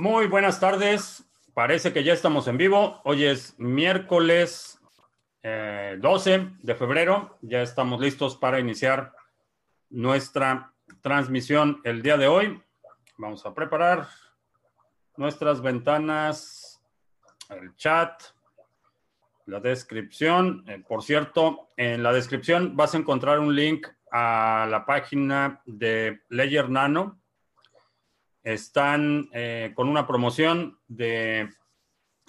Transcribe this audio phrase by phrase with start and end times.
[0.00, 1.28] Muy buenas tardes.
[1.54, 3.00] Parece que ya estamos en vivo.
[3.02, 4.78] Hoy es miércoles
[5.42, 7.36] 12 eh, de febrero.
[7.42, 9.12] Ya estamos listos para iniciar
[9.90, 10.72] nuestra
[11.02, 12.62] transmisión el día de hoy.
[13.16, 14.06] Vamos a preparar
[15.16, 16.80] nuestras ventanas,
[17.50, 18.22] el chat,
[19.46, 20.62] la descripción.
[20.68, 26.20] Eh, por cierto, en la descripción vas a encontrar un link a la página de
[26.28, 27.17] Ledger Nano
[28.52, 31.50] están eh, con una promoción de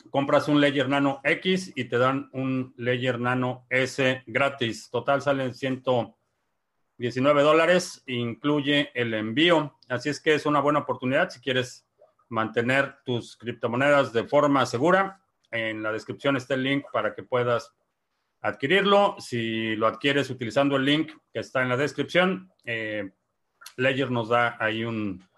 [0.09, 4.89] compras un Ledger Nano X y te dan un Ledger Nano S gratis.
[4.89, 9.77] Total salen 119 dólares, incluye el envío.
[9.87, 11.87] Así es que es una buena oportunidad si quieres
[12.27, 15.21] mantener tus criptomonedas de forma segura.
[15.51, 17.73] En la descripción está el link para que puedas
[18.41, 19.15] adquirirlo.
[19.19, 23.09] Si lo adquieres utilizando el link que está en la descripción, eh,
[23.77, 25.28] nos da ahí un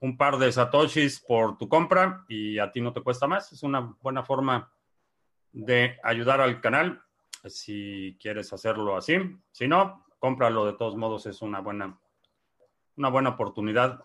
[0.00, 3.52] un par de satoshis por tu compra y a ti no te cuesta más.
[3.52, 4.72] Es una buena forma
[5.52, 7.02] de ayudar al canal
[7.44, 9.18] si quieres hacerlo así.
[9.50, 11.98] Si no, cómpralo de todos modos, es una buena,
[12.96, 14.04] una buena oportunidad.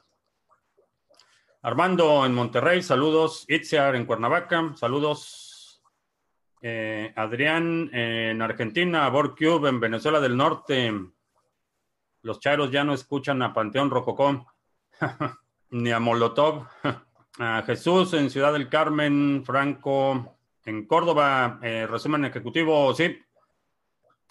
[1.61, 3.45] Armando en Monterrey, saludos.
[3.47, 5.81] Itziar en Cuernavaca, saludos.
[6.61, 10.93] Eh, Adrián en Argentina, Borcube en Venezuela del Norte.
[12.21, 14.47] Los charos ya no escuchan a Panteón Rococó.
[15.73, 16.67] ni a Molotov.
[17.39, 23.19] A Jesús en Ciudad del Carmen, Franco en Córdoba, eh, resumen ejecutivo, sí.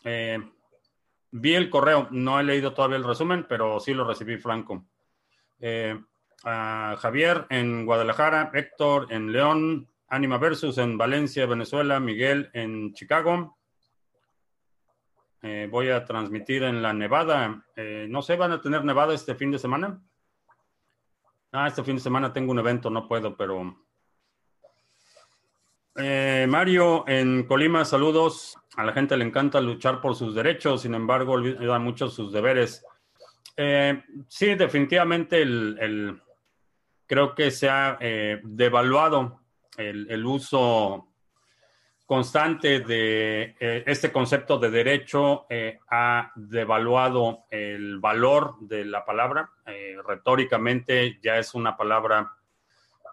[0.04, 0.38] Eh,
[1.32, 4.84] vi el correo, no he leído todavía el resumen, pero sí lo recibí, Franco.
[5.58, 6.00] Eh,
[6.44, 13.58] a Javier en Guadalajara, Héctor en León, Anima Versus en Valencia, Venezuela, Miguel en Chicago.
[15.42, 17.64] voy a transmitir en la Nevada.
[18.08, 20.00] no sé, ¿van a tener Nevada este fin de semana?
[21.54, 23.76] Ah, este fin de semana tengo un evento, no puedo, pero...
[25.96, 28.56] Eh, Mario, en Colima, saludos.
[28.76, 32.82] A la gente le encanta luchar por sus derechos, sin embargo, olvida mucho sus deberes.
[33.54, 36.22] Eh, sí, definitivamente el,
[37.06, 39.42] creo que se ha eh, devaluado
[39.76, 41.11] el, el, uso
[42.12, 49.50] constante de eh, este concepto de derecho eh, ha devaluado el valor de la palabra.
[49.64, 52.36] Eh, retóricamente ya es una palabra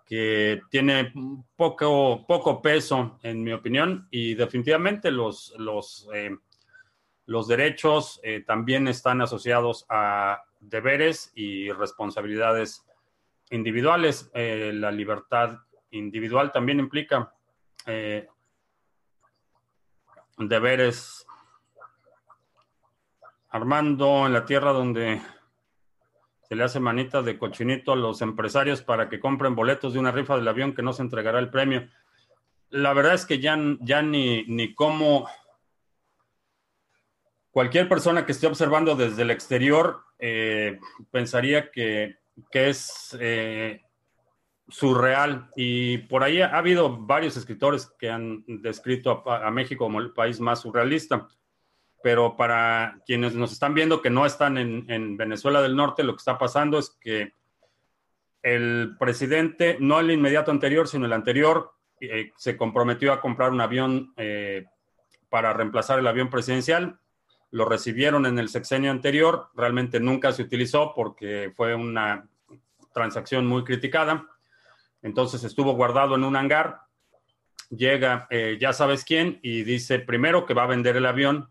[0.05, 1.13] que tiene
[1.55, 6.09] poco, poco peso, en mi opinión, y definitivamente los, los,
[7.25, 12.85] los derechos también están asociados a deberes y responsabilidades
[13.49, 14.29] individuales.
[14.33, 15.59] la libertad
[15.91, 17.31] individual también implica
[20.47, 21.25] deberes.
[23.50, 25.22] Armando en la tierra donde
[26.47, 30.11] se le hace manita de cochinito a los empresarios para que compren boletos de una
[30.11, 31.88] rifa del avión que no se entregará el premio.
[32.69, 35.27] La verdad es que ya, ya ni, ni cómo
[37.51, 40.79] cualquier persona que esté observando desde el exterior eh,
[41.11, 42.17] pensaría que,
[42.51, 43.81] que es eh,
[44.69, 45.50] surreal.
[45.56, 50.40] Y por ahí ha habido varios escritores que han descrito a, México como el país
[50.40, 51.28] más surrealista.
[52.02, 56.19] Pero para quienes nos están viendo que no están en, Venezuela del Norte, lo que
[56.19, 57.34] está pasando es que
[58.41, 63.59] el presidente, no el inmediato anterior, sino el anterior, eh, se comprometió a comprar un
[63.59, 64.66] avión eh,
[65.28, 67.00] para reemplazar el avión presidencial.
[67.51, 72.30] Lo recibieron en el sexenio anterior, realmente nunca se utilizó porque fue una
[72.94, 74.25] transacción muy criticada
[75.01, 76.81] entonces estuvo guardado en un hangar.
[77.69, 81.49] Llega, eh, ya sabes quién, y dice primero que va a vender el avión,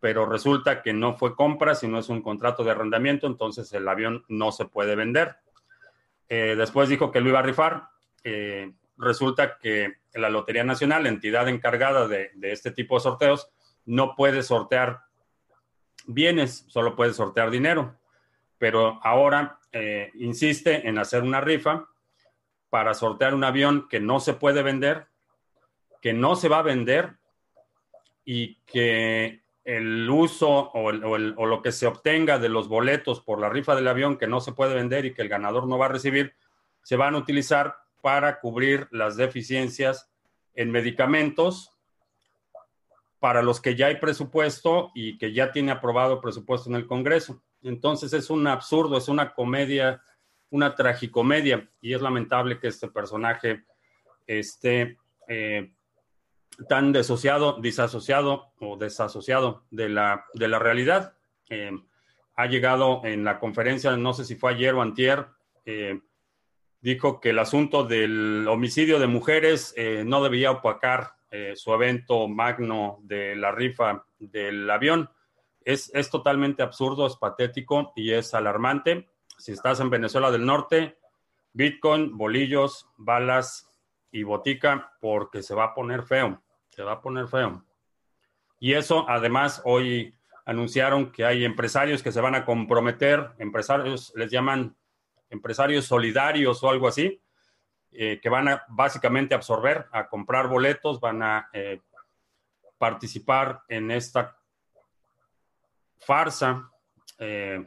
[0.00, 4.24] pero resulta que no fue compra, sino es un contrato de arrendamiento, entonces el avión
[4.28, 5.36] no se puede vender.
[6.28, 7.88] Eh, después dijo que lo iba a rifar.
[8.24, 13.50] Eh, resulta que la Lotería Nacional, entidad encargada de, de, este tipo de sorteos,
[13.84, 15.02] no puede sortear
[16.06, 17.96] bienes, solo puede sortear dinero.
[18.58, 19.60] Pero ahora
[20.14, 21.86] insiste en hacer una rifa
[22.70, 25.06] para sortear un avión que no se puede vender,
[26.00, 27.16] que no se va a vender
[28.24, 33.74] y que el uso o, lo que se obtenga de los boletos por la rifa
[33.74, 36.34] del avión que no se puede vender y que el ganador no va a recibir,
[36.82, 40.10] se van a utilizar para cubrir las deficiencias
[40.54, 41.74] en medicamentos
[43.18, 47.42] para los que ya hay presupuesto y que ya tiene aprobado presupuesto en el Congreso.
[47.62, 50.00] Entonces es un absurdo, es una comedia
[50.50, 53.64] una tragicomedia y es lamentable que este personaje
[54.26, 55.72] esté eh,
[56.68, 61.14] tan desociado, disasociado o desasociado de la, de la realidad.
[61.50, 61.72] Eh,
[62.36, 65.26] ha llegado en la conferencia, no sé si fue ayer o antier,
[65.64, 66.00] eh,
[66.80, 69.74] dijo que el asunto del homicidio de mujeres
[70.04, 71.14] no debía opacar
[71.56, 75.10] su evento magno de la rifa del avión.
[75.64, 79.08] Es, es totalmente absurdo, es patético y es alarmante.
[79.38, 80.98] Si estás en Venezuela del Norte,
[81.52, 83.70] Bitcoin, bolillos, balas
[84.10, 87.64] y botica, porque se va a poner feo, se va a poner feo.
[88.58, 90.14] Y eso, además, hoy
[90.44, 94.76] anunciaron que hay empresarios que se van a comprometer, empresarios les llaman
[95.30, 97.22] empresarios solidarios o algo así,
[97.92, 101.80] eh, que van a básicamente absorber, a comprar boletos, van a eh,
[102.76, 104.36] participar en esta
[105.98, 106.70] farsa
[107.18, 107.64] eh,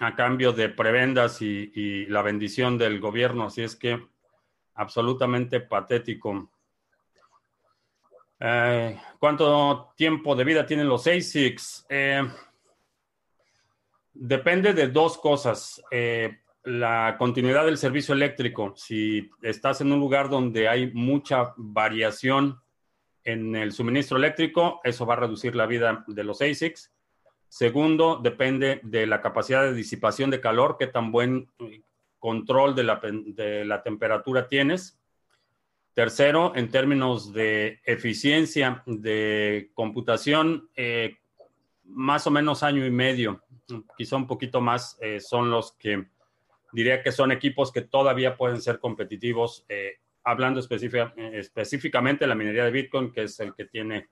[0.00, 3.44] a cambio de prebendas y, la bendición del gobierno.
[3.44, 4.02] Así es que
[4.74, 6.50] absolutamente patético.
[9.18, 11.86] ¿Cuánto tiempo de vida tienen los ASICs?
[14.12, 15.82] depende de dos cosas
[16.64, 18.74] la continuidad del servicio eléctrico.
[18.76, 22.60] Si estás en un lugar donde hay mucha variación
[23.24, 26.92] en el suministro eléctrico, eso va a reducir la vida de los ASICs.
[27.50, 31.48] Segundo, depende de la capacidad de disipación de calor, qué tan buen
[32.20, 35.00] control de la, temperatura tienes.
[35.92, 41.16] Tercero, en términos de eficiencia de computación, eh,
[41.86, 43.42] más o menos año y medio,
[43.98, 46.06] quizá un poquito más, eh, son los que
[46.72, 52.64] diría que son equipos que todavía pueden ser competitivos, eh, hablando específicamente de la minería
[52.64, 54.08] de Bitcoin, que es el que tiene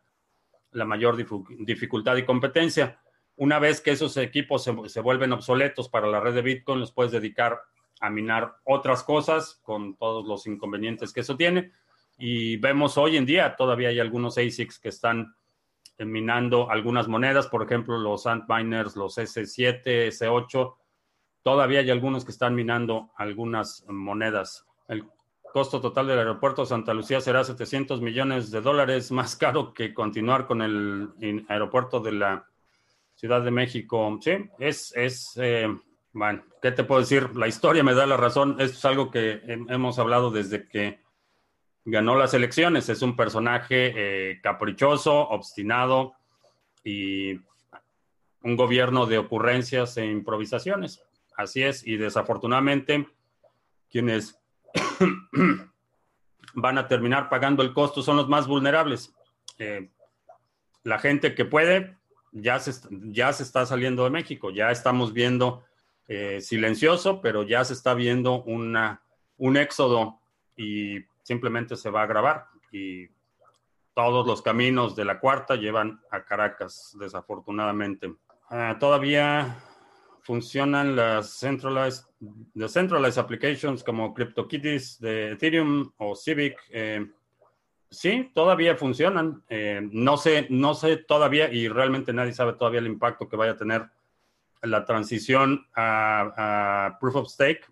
[0.72, 2.98] la mayor dificultad y competencia.
[3.38, 7.12] Una vez que esos equipos se, vuelven obsoletos para la red de Bitcoin, los puedes
[7.12, 7.60] dedicar
[8.00, 11.72] a minar otras cosas con todos los inconvenientes que eso tiene.
[12.18, 15.34] Y vemos hoy en día, todavía hay algunos ASICs que están
[15.98, 20.74] minando algunas monedas, por ejemplo, los Antminers, los S7, S8,
[21.42, 24.66] Todavía hay algunos que están minando algunas monedas.
[24.86, 25.04] El
[25.52, 29.94] costo total del aeropuerto de Santa Lucía será 700 millones de dólares, más caro que
[29.94, 32.47] continuar con el aeropuerto de la
[33.18, 34.16] Ciudad de México.
[34.22, 34.30] Sí,
[34.60, 35.66] es, es eh,
[36.12, 37.34] bueno, ¿qué te puedo decir?
[37.34, 38.60] La historia me da la razón.
[38.60, 41.00] Esto es algo que hemos hablado desde que
[41.84, 42.88] ganó las elecciones.
[42.88, 46.14] Es un personaje eh, caprichoso, obstinado
[46.84, 47.40] y
[48.42, 51.02] un gobierno de ocurrencias e improvisaciones.
[51.36, 53.08] Así es, y desafortunadamente
[53.90, 54.40] quienes
[56.54, 59.12] van a terminar pagando el costo son los más vulnerables.
[59.58, 59.90] Eh,
[60.84, 61.97] la gente que puede
[62.32, 65.64] ya se, ya se está saliendo de México, ya estamos viendo
[66.06, 69.02] eh, silencioso, pero ya se está viendo una,
[69.36, 70.20] un éxodo
[70.56, 72.46] y simplemente se va a agravar.
[72.72, 73.08] Y
[73.94, 78.14] todos los caminos de la cuarta llevan a Caracas, desafortunadamente.
[78.48, 79.56] Ah, todavía
[80.22, 82.04] funcionan las centralized,
[82.54, 86.58] las centralized applications como CryptoKitties de Ethereum o Civic.
[86.70, 87.06] Eh,
[87.90, 89.42] sí, todavía funcionan.
[89.48, 93.52] Eh, no sé, no sé todavía y realmente nadie sabe todavía el impacto que vaya
[93.52, 93.88] a tener
[94.62, 97.64] la transición a, Proof of Stake.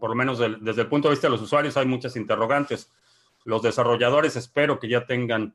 [0.00, 2.92] Por lo menos desde el punto de vista de los usuarios hay muchas interrogantes.
[3.44, 5.54] Los desarrolladores espero que ya tengan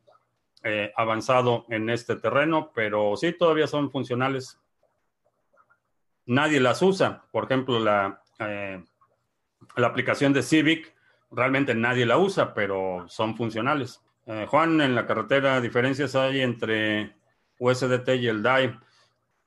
[0.64, 4.60] eh, avanzado en este terreno, pero sí, todavía son funcionales
[6.25, 7.24] nadie las usa.
[7.32, 8.84] Por ejemplo, la, eh,
[9.75, 10.94] la aplicación de Civic,
[11.32, 14.01] realmente nadie la usa, pero son funcionales.
[14.27, 17.15] Eh, Juan, en la carretera, ¿diferencias hay entre
[17.60, 18.79] USDT y el DAI?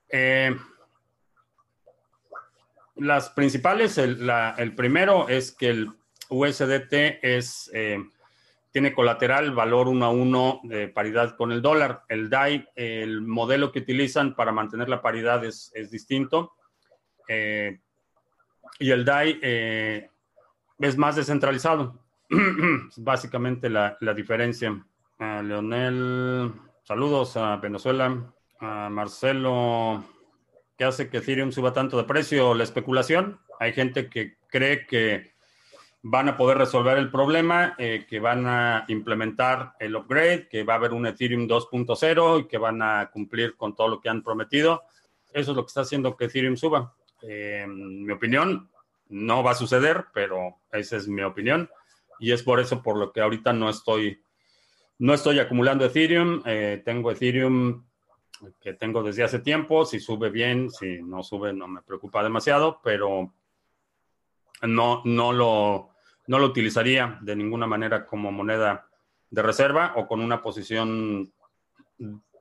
[0.08, 0.56] Eh,
[2.96, 5.90] las principales, el, primero es que el
[6.28, 7.70] USDT es,
[8.70, 12.04] tiene colateral valor uno a uno de paridad con el dólar.
[12.08, 16.54] El DAI, el modelo que utilizan para mantener la paridad es, es distinto.
[17.28, 17.80] Eh,
[18.78, 20.10] y el DAI eh,
[20.78, 21.98] es más descentralizado.
[22.96, 24.84] básicamente la, diferencia.
[25.18, 26.52] Leonel,
[26.84, 28.32] saludos a Venezuela.
[28.60, 30.04] Marcelo,
[30.76, 32.54] ¿qué hace que Ethereum suba tanto de precio?
[32.54, 33.40] La especulación.
[33.58, 35.32] Hay gente que cree que
[36.02, 40.74] van a poder resolver el problema, eh, que van a implementar el upgrade, que va
[40.74, 44.22] a haber un Ethereum 2.0 y que van a cumplir con todo lo que han
[44.22, 44.82] prometido.
[45.32, 46.94] Eso es lo que está haciendo que Ethereum suba.
[47.22, 48.70] Eh, mi opinión,
[49.08, 51.68] no va a suceder, pero esa es mi opinión.
[52.18, 54.20] Y es por eso por lo que ahorita no estoy,
[54.98, 56.42] no estoy acumulando Ethereum.
[56.44, 57.84] Eh, tengo Ethereum
[58.60, 59.84] que tengo desde hace tiempo.
[59.84, 63.32] Si sube bien, si no sube, no me preocupa demasiado, pero
[64.62, 65.90] no, no, lo,
[66.26, 68.88] no lo utilizaría de ninguna manera como moneda
[69.30, 71.32] de reserva o con una posición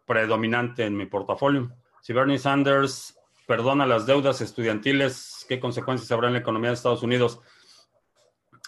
[0.06, 1.72] predominante en mi portafolio.
[2.02, 7.04] Si Bernie Sanders perdona las deudas estudiantiles, ¿qué consecuencias habrá en la economía de Estados
[7.04, 7.42] Unidos?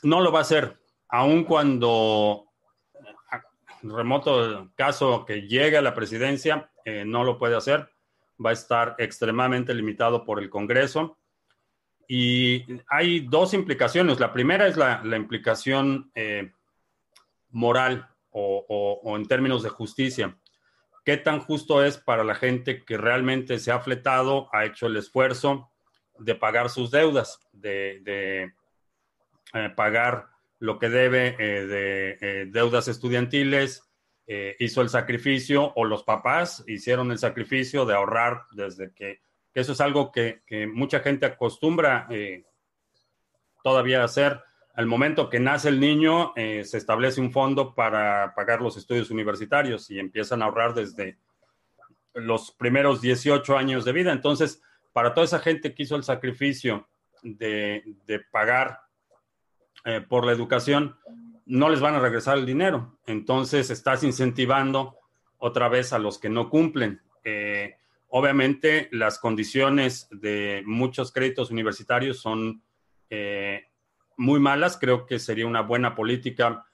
[0.04, 2.50] no lo va a hacer, aun cuando
[3.82, 7.90] remoto caso que llegue a la presidencia, eh, no lo puede hacer.
[8.44, 11.18] Va a estar extremadamente limitado por el Congreso.
[12.08, 14.20] Y hay dos implicaciones.
[14.20, 16.52] La primera es la, implicación eh,
[17.52, 20.38] moral o, en términos de justicia.
[21.06, 24.98] ¿Qué tan justo es para la gente que realmente se ha fletado, ha hecho el
[24.98, 25.70] esfuerzo
[26.18, 28.52] de pagar sus deudas, de,
[29.54, 30.28] eh, pagar
[30.60, 33.90] lo que debe eh, de eh, deudas estudiantiles,
[34.28, 39.22] eh, hizo el sacrificio o los papás hicieron el sacrificio de ahorrar desde que,
[39.54, 42.08] eso es algo que, mucha gente acostumbra
[43.64, 44.42] todavía hacer.
[44.76, 49.90] Al momento que nace el niño, se establece un fondo para pagar los estudios universitarios
[49.90, 51.18] y empiezan a ahorrar desde
[52.14, 54.14] los primeros 18 años de vida.
[54.14, 54.62] Entonces,
[54.94, 56.88] para toda esa gente que hizo el sacrificio
[57.22, 58.80] de, de pagar
[59.86, 60.98] eh, por la educación,
[61.46, 63.00] no les van a regresar el dinero.
[63.06, 64.98] Entonces estás incentivando
[65.38, 67.02] otra vez a los que no cumplen.
[67.24, 67.76] Eh,
[68.10, 72.62] obviamente las condiciones de muchos créditos universitarios son
[73.10, 73.68] eh,
[74.18, 74.78] muy malas.
[74.78, 76.66] Creo que sería una buena política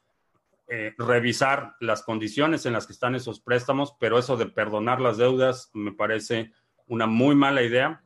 [0.98, 5.70] revisar las condiciones en las que están esos préstamos, pero eso de perdonar las deudas
[5.76, 6.54] me parece
[6.88, 8.02] una muy mala idea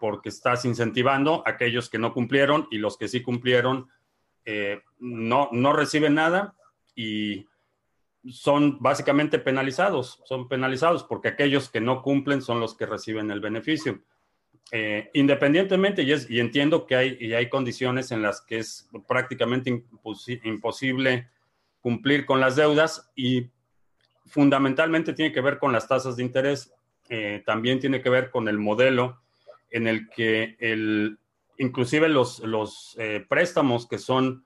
[0.00, 3.88] porque estás incentivando a aquellos que no cumplieron y los que sí cumplieron
[4.46, 6.54] eh, no, no reciben nada
[6.94, 7.46] y
[8.30, 13.40] son básicamente penalizados, son penalizados porque aquellos que no cumplen son los que reciben el
[13.40, 14.00] beneficio.
[14.72, 19.84] Eh, independientemente, y, y, entiendo que hay, y hay condiciones en las que es prácticamente
[20.42, 21.28] imposible
[21.80, 23.48] cumplir con las deudas y
[24.26, 26.72] fundamentalmente tiene que ver con las tasas de interés,
[27.08, 29.20] eh, también tiene que ver con el modelo
[29.70, 31.18] en el que el,
[31.58, 34.44] inclusive los, los eh, préstamos que son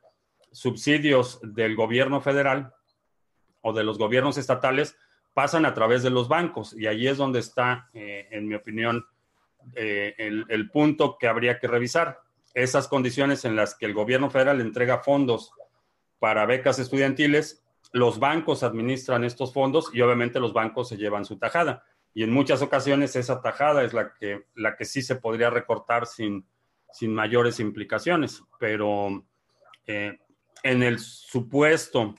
[0.52, 2.74] subsidios del gobierno federal
[3.60, 4.96] o de los gobiernos estatales
[5.34, 9.06] pasan a través de los bancos y ahí es donde está, eh, en mi opinión,
[9.74, 12.20] eh, el, el, punto que habría que revisar.
[12.54, 15.52] Esas condiciones en las que el gobierno federal entrega fondos
[16.18, 17.62] para becas estudiantiles,
[17.92, 21.84] los bancos administran estos fondos y obviamente los bancos se llevan su tajada.
[22.12, 26.06] Y en muchas ocasiones esa tajada es la que, la que sí se podría recortar
[26.06, 26.44] sin,
[26.92, 29.24] sin mayores implicaciones, pero
[29.86, 30.18] eh,
[30.62, 32.14] en el supuesto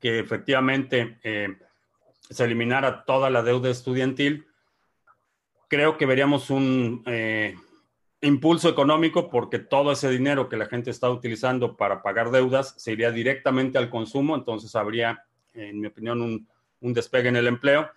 [0.00, 1.56] que efectivamente eh,
[2.20, 4.46] se eliminara toda la deuda estudiantil,
[5.68, 7.54] creo que veríamos un eh,
[8.20, 12.92] impulso económico porque todo ese dinero que la gente está utilizando para pagar deudas se
[12.92, 15.24] iría directamente al consumo, entonces habría,
[15.54, 16.48] en mi opinión, un,
[16.80, 17.88] un despegue en el empleo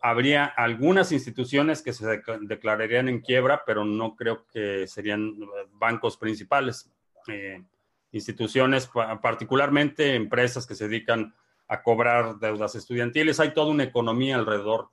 [0.00, 6.16] habría algunas instituciones que se declararían en quiebra, pero no creo que serían eh, bancos
[6.16, 6.90] principales.
[7.28, 7.62] Eh,
[8.10, 8.88] instituciones,
[9.20, 11.34] particularmente empresas que se dedican
[11.68, 13.38] a cobrar deudas estudiantiles.
[13.38, 14.88] Hay toda una economía alrededor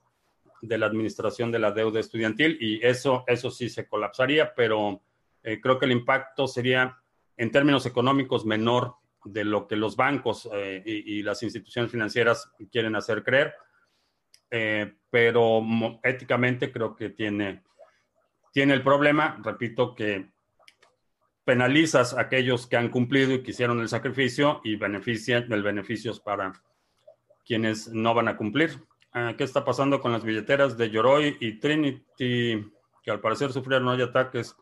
[0.60, 5.00] de la administración de la deuda estudiantil y eso, eso sí se colapsaría, pero
[5.42, 6.98] eh, creo que el impacto sería
[7.38, 10.48] en términos económicos menor de lo que los bancos
[10.84, 13.54] y, y las instituciones financieras quieren hacer creer
[14.50, 15.62] eh, pero
[16.02, 17.62] éticamente creo que tiene,
[18.52, 20.30] tiene el problema, repito, que
[21.44, 26.20] penalizas a aquellos que han cumplido y que hicieron el sacrificio y benefician el beneficios
[26.20, 26.52] para
[27.44, 28.82] quienes no van a cumplir.
[29.12, 32.70] Ah, ¿Qué está pasando con las billeteras de Yoroi y Trinity,
[33.02, 34.56] que al parecer sufrieron hoy ataques?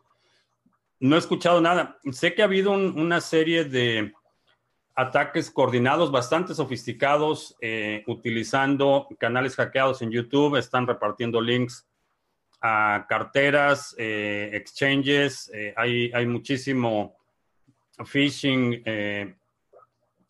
[0.99, 1.97] No he escuchado nada.
[2.11, 4.13] Sé que ha habido una serie de
[4.95, 10.55] ataques coordinados bastante sofisticados eh, utilizando canales hackeados en YouTube.
[10.55, 11.85] Están repartiendo links
[12.61, 15.51] a carteras, eh, exchanges.
[15.53, 17.17] Eh, hay, hay, muchísimo
[18.05, 19.35] phishing en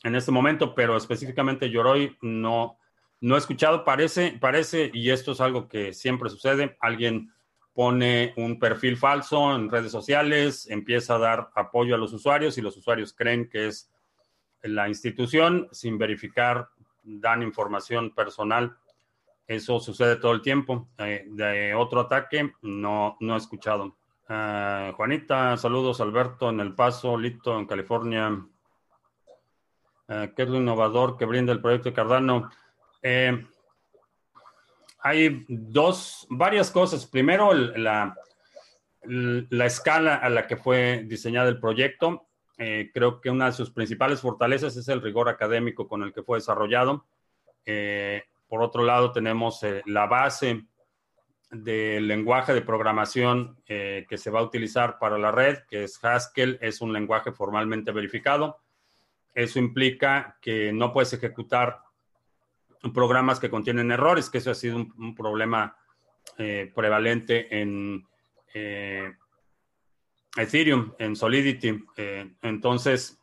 [0.04, 2.78] este momento, pero específicamente Yoroi no,
[3.22, 3.84] no he escuchado.
[3.84, 7.32] Parece, parece, y esto es algo que siempre sucede, alguien
[7.74, 12.62] pone un perfil falso en redes sociales, empieza a dar apoyo a los usuarios y
[12.62, 13.92] los usuarios creen que es
[14.68, 16.70] la institución sin verificar,
[17.04, 18.78] dan información personal.
[19.48, 20.88] Eso sucede todo el tiempo.
[20.98, 23.96] Eh, de otro ataque, no, no he escuchado.
[24.28, 26.02] Ah, Juanita, saludos.
[26.02, 28.44] Alberto en El Paso, Lito en California.
[30.08, 32.50] Ah, ¿Qué es lo innovador que brinda el proyecto Cardano?
[33.04, 33.46] Eh,
[35.00, 37.06] hay dos, varias cosas.
[37.06, 38.16] Primero, la,
[39.04, 42.26] la escala a la que fue diseñado el proyecto.
[42.58, 46.24] Eh, creo que una de sus principales fortalezas es el rigor académico con el que
[46.24, 47.06] fue desarrollado.
[47.66, 50.66] Eh, por otro lado, tenemos eh, la base
[51.52, 56.58] del lenguaje de programación que se va a utilizar para la red, que es Haskell,
[56.60, 58.60] es un lenguaje formalmente verificado.
[59.34, 61.82] Eso implica que no puedes ejecutar
[62.94, 65.78] programas que contienen errores, que eso ha sido un, problema
[66.38, 68.06] eh, prevalente en
[70.36, 71.84] Ethereum, en Solidity.
[72.42, 73.20] entonces,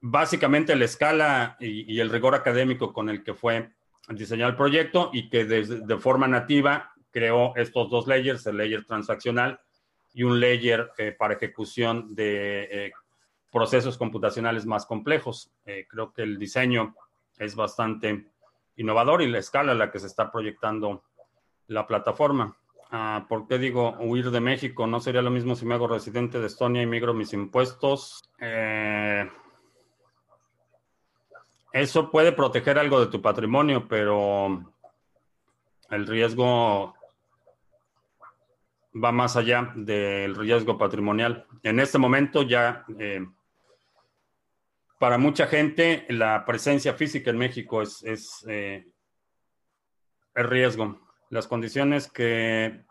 [0.00, 3.72] básicamente la escala y, el rigor académico con el que fue
[4.08, 9.60] diseñado el proyecto y que de, forma nativa creó estos dos layers, el layer transaccional
[10.14, 12.92] y un layer eh, para ejecución de eh,
[13.50, 15.50] procesos computacionales más complejos.
[15.64, 16.94] Eh, creo que el diseño
[17.38, 18.26] es bastante
[18.76, 21.02] innovador y la escala a la que se está proyectando
[21.66, 22.56] la plataforma.
[22.90, 24.86] Ah, ¿Por qué digo huir de México?
[24.86, 28.22] ¿No sería lo mismo si me hago residente de Estonia y migro mis impuestos?
[28.38, 29.28] Eh,
[31.72, 34.72] eso puede proteger algo de tu patrimonio, pero
[35.90, 36.94] el riesgo
[38.94, 41.46] va más allá del riesgo patrimonial.
[41.62, 43.26] En este momento ya, eh,
[44.98, 48.86] para mucha gente, la presencia física en México es, es eh,
[50.34, 51.05] el riesgo.
[51.30, 52.84] Las condiciones que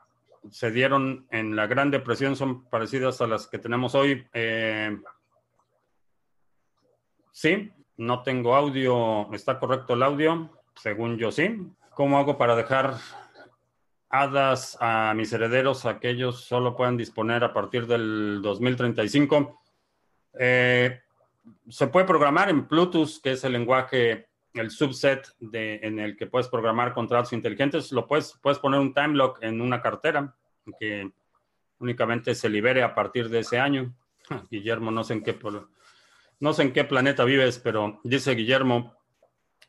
[0.51, 4.27] se dieron en la Gran Depresión son parecidas a las que tenemos hoy.
[4.33, 4.97] Eh,
[7.31, 9.31] sí, no tengo audio.
[9.33, 10.49] ¿Está correcto el audio?
[10.75, 11.71] Según yo sí.
[11.93, 12.95] ¿Cómo hago para dejar
[14.09, 15.85] hadas a mis herederos?
[15.85, 19.61] Aquellos solo pueden disponer a partir del 2035.
[20.37, 20.99] Eh,
[21.69, 26.27] se puede programar en Bluetooth, que es el lenguaje, el subset de, en el que
[26.27, 27.91] puedes programar contratos inteligentes.
[27.91, 30.35] Lo puedes, puedes poner un time lock en una cartera
[30.79, 31.11] que
[31.79, 33.93] únicamente se libere a partir de ese año.
[34.49, 35.37] Guillermo, no sé en qué
[36.39, 38.97] no sé en qué planeta vives, pero dice Guillermo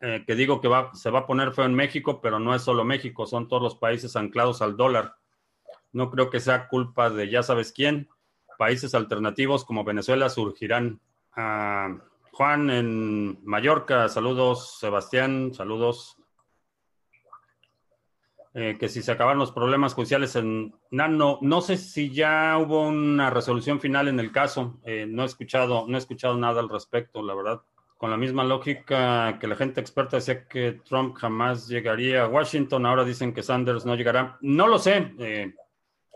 [0.00, 2.62] eh, que digo que va, se va a poner feo en México, pero no es
[2.62, 5.16] solo México, son todos los países anclados al dólar.
[5.93, 8.08] No creo que sea culpa de ya sabes quién.
[8.58, 11.00] Países alternativos como Venezuela surgirán.
[11.34, 11.97] Ah,
[12.37, 14.77] Juan en Mallorca, saludos.
[14.79, 16.19] Sebastián, saludos.
[18.53, 22.89] Eh, que si se acabaron los problemas judiciales en Nano, no sé si ya hubo
[22.89, 26.69] una resolución final en el caso, eh, no he escuchado, no he escuchado nada al
[26.69, 27.63] respecto, la verdad.
[27.97, 32.85] Con la misma lógica que la gente experta decía que Trump jamás llegaría a Washington,
[32.85, 34.37] ahora dicen que Sanders no llegará.
[34.43, 35.55] No lo sé, eh,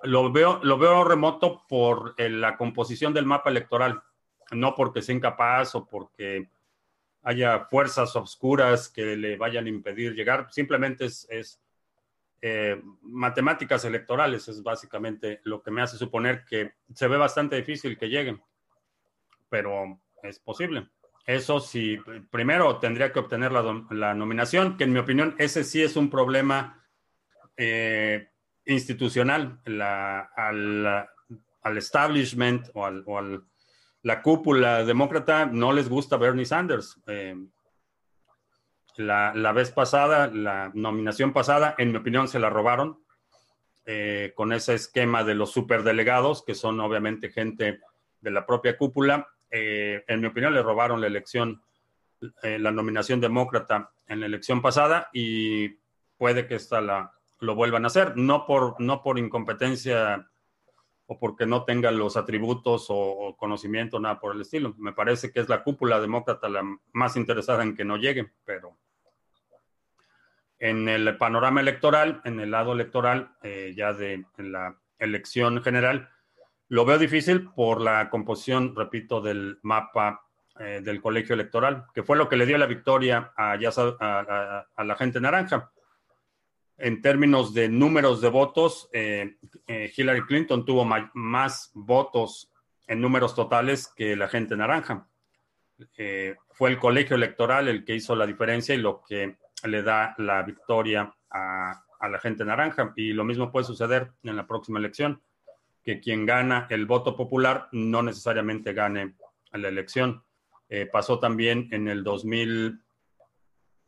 [0.03, 4.03] lo, veo, lo veo remoto por la composición del mapa electoral,
[4.53, 6.49] no porque sea incapaz o porque
[7.23, 11.61] haya fuerzas oscuras que le vayan a impedir llegar, simplemente es
[12.43, 17.99] eh, matemáticas electorales es básicamente lo que me hace suponer que se ve bastante difícil
[17.99, 18.43] que lleguen,
[19.51, 20.89] pero es posible.
[21.27, 21.99] Eso sí,
[22.31, 26.83] primero tendría que obtener la, nominación, que en mi opinión ese sí es un problema
[27.59, 28.31] eh,
[28.65, 29.61] institucional.
[30.37, 33.45] al, establishment o, al,
[34.03, 36.99] la cúpula demócrata no les gusta Bernie Sanders.
[37.07, 37.37] Eh,
[38.97, 43.03] la, vez pasada, la nominación pasada, en mi opinión, se la robaron
[43.87, 47.81] eh, con ese esquema de los superdelegados, que son obviamente gente
[48.21, 49.29] de la propia cúpula.
[49.51, 51.63] Eh, en mi opinión, le robaron la elección,
[52.43, 55.69] la nominación demócrata en la elección pasada y
[56.19, 60.30] puede que esta la, lo vuelvan a hacer, no por, no por incompetencia
[61.13, 64.77] o porque no tenga los atributos o, conocimiento, nada por el estilo.
[64.79, 68.77] Me parece que es la cúpula demócrata la más interesada en que no llegue, pero
[70.61, 76.09] en el panorama electoral, en el lado electoral, eh, ya de la elección general,
[76.69, 80.29] lo veo difícil por la composición, repito, del mapa
[80.61, 84.95] eh, del colegio electoral, que fue lo que le dio la victoria a, a, la
[84.95, 85.73] gente naranja.
[86.83, 89.37] En términos de números de votos, eh,
[89.95, 92.51] Hillary Clinton tuvo más votos
[92.87, 95.07] en números totales que la gente naranja.
[96.53, 100.43] fue el colegio electoral el que hizo la diferencia y lo que le da la
[100.43, 102.93] victoria a, la gente naranja.
[102.97, 105.21] Y lo mismo puede suceder en la próxima elección,
[105.85, 109.17] que quien gana el voto popular no necesariamente gane
[109.53, 110.23] la elección.
[110.71, 112.81] Eh, pasó también en el 2000,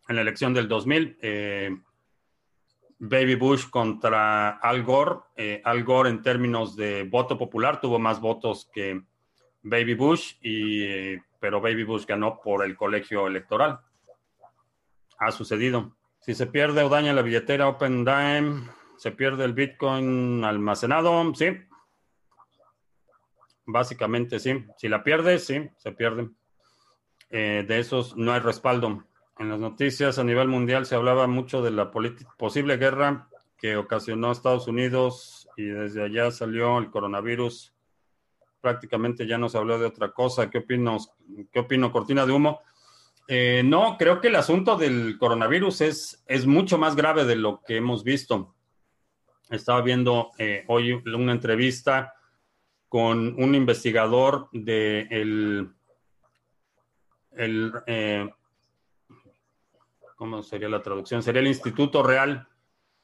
[0.08, 1.70] en la elección del 2000, eh,
[3.04, 5.20] Baby Bush contra Al Gore.
[5.36, 9.02] Eh, Al Gore en términos de voto popular tuvo más votos que
[9.62, 13.80] Baby Bush, y, pero Baby Bush ganó por el colegio electoral
[15.22, 15.96] ha sucedido.
[16.20, 21.46] Si se pierde o daña la billetera OpenDime, se pierde el Bitcoin almacenado, sí.
[23.64, 24.64] Básicamente sí.
[24.76, 26.28] Si la pierde, sí, se pierde.
[27.30, 29.04] Eh, de esos no hay respaldo.
[29.42, 33.28] En las noticias a nivel mundial se hablaba mucho de la posible guerra
[33.58, 37.74] que ocasionó Estados Unidos y desde allá salió el coronavirus.
[38.60, 40.48] Prácticamente ya no se habló de otra cosa.
[40.48, 40.96] ¿Qué opino,
[41.50, 42.60] qué opino Cortina de Humo?
[43.26, 47.62] Eh, no, creo que el asunto del coronavirus es, es mucho más grave de lo
[47.66, 48.54] que hemos visto.
[49.50, 52.14] Estaba viendo eh, hoy una entrevista
[52.88, 55.68] con un investigador de el,
[57.32, 58.30] el eh,
[60.22, 61.20] ¿cómo sería la traducción?
[61.20, 62.46] Sería el Instituto Real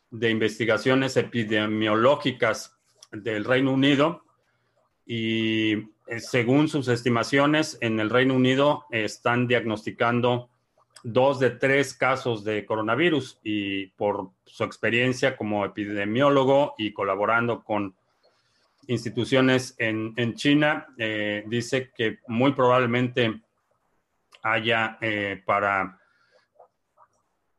[0.09, 2.78] de Investigaciones Epidemiológicas
[3.11, 4.22] del Reino Unido
[5.04, 10.48] y eh, según sus estimaciones, en el Reino Unido están diagnosticando
[11.02, 17.96] dos de tres casos de coronavirus y por su experiencia como epidemiólogo y colaborando con
[18.87, 23.40] instituciones en, China, eh, dice que muy probablemente
[24.40, 25.97] haya eh, para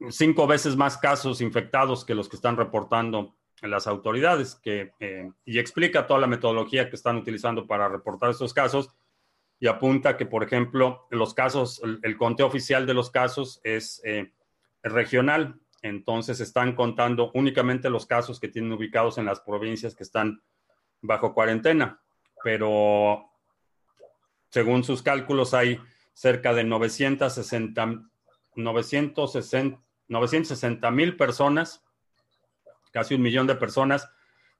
[0.09, 5.59] cinco veces más casos infectados que los que están reportando las autoridades, que, eh, y
[5.59, 8.95] explica toda la metodología que están utilizando para reportar estos casos
[9.59, 14.31] y apunta que, por ejemplo, los casos, el, conteo oficial de los casos es eh,
[14.81, 20.41] regional, entonces están contando únicamente los casos que tienen ubicados en las provincias que están
[21.01, 22.01] bajo cuarentena,
[22.41, 23.29] pero
[24.49, 25.79] según sus cálculos hay
[26.13, 28.03] cerca de 960,
[28.55, 31.83] 960 960 mil personas,
[32.91, 34.11] casi un millón de personas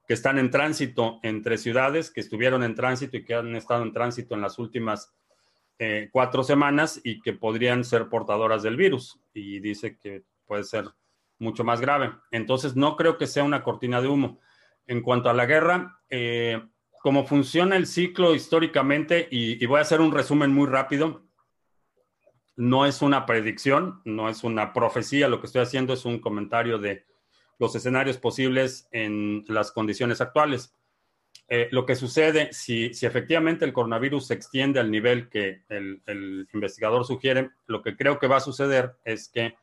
[0.08, 3.94] que están en tránsito entre ciudades, que estuvieron en tránsito y que han estado en
[3.94, 5.14] tránsito en las últimas
[5.78, 9.20] eh, cuatro semanas y que podrían ser portadoras del virus.
[9.34, 10.86] Y dice que puede ser
[11.38, 12.12] mucho más grave.
[12.32, 14.40] Entonces, no creo que sea una cortina de humo.
[14.88, 16.60] En cuanto a la guerra, eh,
[17.04, 21.29] como funciona el ciclo históricamente, y voy a hacer un resumen muy rápido,
[22.60, 26.78] no es una predicción, no es una profecía, lo que estoy haciendo es un comentario
[26.78, 27.06] de
[27.58, 30.76] los escenarios posibles en las condiciones actuales.
[31.48, 37.06] Eh, lo que sucede, si, efectivamente el coronavirus se extiende al nivel que el, investigador
[37.06, 39.56] sugiere, lo que creo que va a suceder es que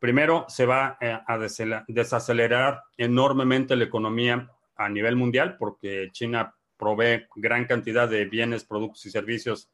[0.00, 1.38] primero se va eh, a
[1.86, 9.06] desacelerar enormemente la economía a nivel mundial, porque China provee gran cantidad de bienes, productos
[9.06, 9.70] y servicios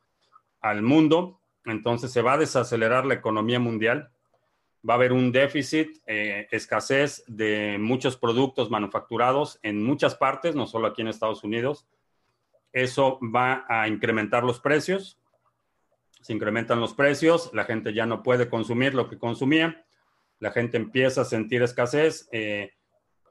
[0.60, 1.39] al mundo
[1.70, 4.10] entonces se va a desacelerar la economía mundial,
[4.88, 10.66] va a haber un déficit, eh, escasez de muchos productos manufacturados en muchas partes, no
[10.66, 11.86] solo aquí en Estados Unidos.
[12.72, 15.18] Eso va a incrementar los precios.
[16.22, 19.84] Se incrementan los precios, la gente ya no puede consumir lo que consumía,
[20.38, 22.72] la gente empieza a sentir escasez, eh,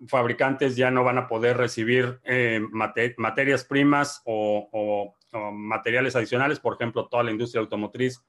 [0.07, 7.07] fabricantes ya no van a poder recibir eh, materias primas o materiales adicionales, por ejemplo,
[7.07, 8.23] toda la industria automotriz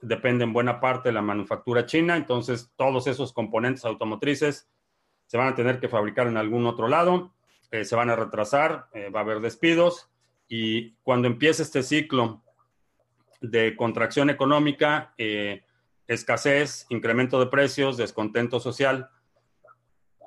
[0.00, 4.68] depende en buena parte de la manufactura china, entonces todos esos componentes automotrices
[5.26, 7.34] se van a tener que fabricar en algún otro lado,
[7.70, 10.10] eh, se van a retrasar, eh, va a haber despidos
[10.48, 12.42] y cuando empiece este ciclo
[13.40, 15.62] de contracción económica, eh,
[16.08, 19.10] escasez, incremento de precios, descontento social,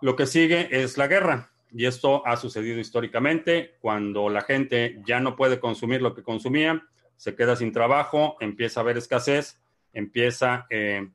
[0.02, 1.53] lo que sigue es la guerra.
[1.74, 6.88] Y esto ha sucedido históricamente cuando la gente ya no puede consumir lo que consumía,
[7.18, 9.60] se queda sin trabajo, empieza a haber escasez,
[9.92, 11.10] empieza eh,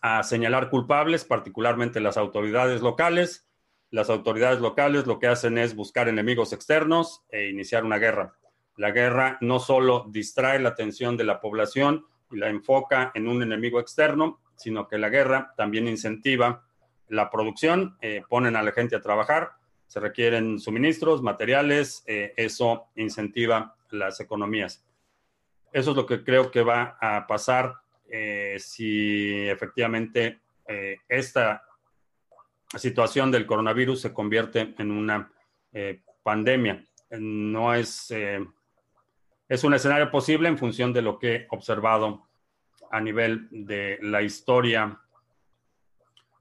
[0.00, 3.48] a señalar culpables, particularmente las autoridades locales.
[3.90, 8.36] Las autoridades locales lo que hacen es buscar enemigos externos e iniciar una guerra.
[8.76, 13.42] La guerra no solo distrae la atención de la población y la enfoca en un
[13.42, 16.65] enemigo externo, sino que la guerra también incentiva
[17.08, 19.52] la producción, eh, ponen a la gente a trabajar,
[19.86, 24.84] se requieren suministros, materiales, eh, eso incentiva las economías.
[25.72, 27.74] Eso es lo que creo que va a pasar
[28.08, 30.40] eh, si efectivamente
[31.08, 31.62] esta
[32.76, 35.30] situación del coronavirus se convierte en una
[36.24, 36.84] pandemia.
[37.10, 38.12] No es,
[39.48, 42.26] es un escenario posible en función de lo que he observado
[42.90, 45.00] a nivel de la historia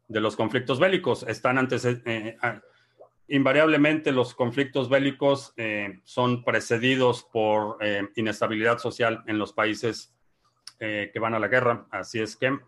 [0.08, 1.24] de los conflictos bélicos.
[1.24, 2.38] Están antes, eh, eh,
[3.28, 7.78] invariablemente los conflictos bélicos eh, son precedidos por
[8.16, 10.12] inestabilidad social en los países
[10.78, 11.88] que van a la guerra.
[11.90, 12.60] Así es que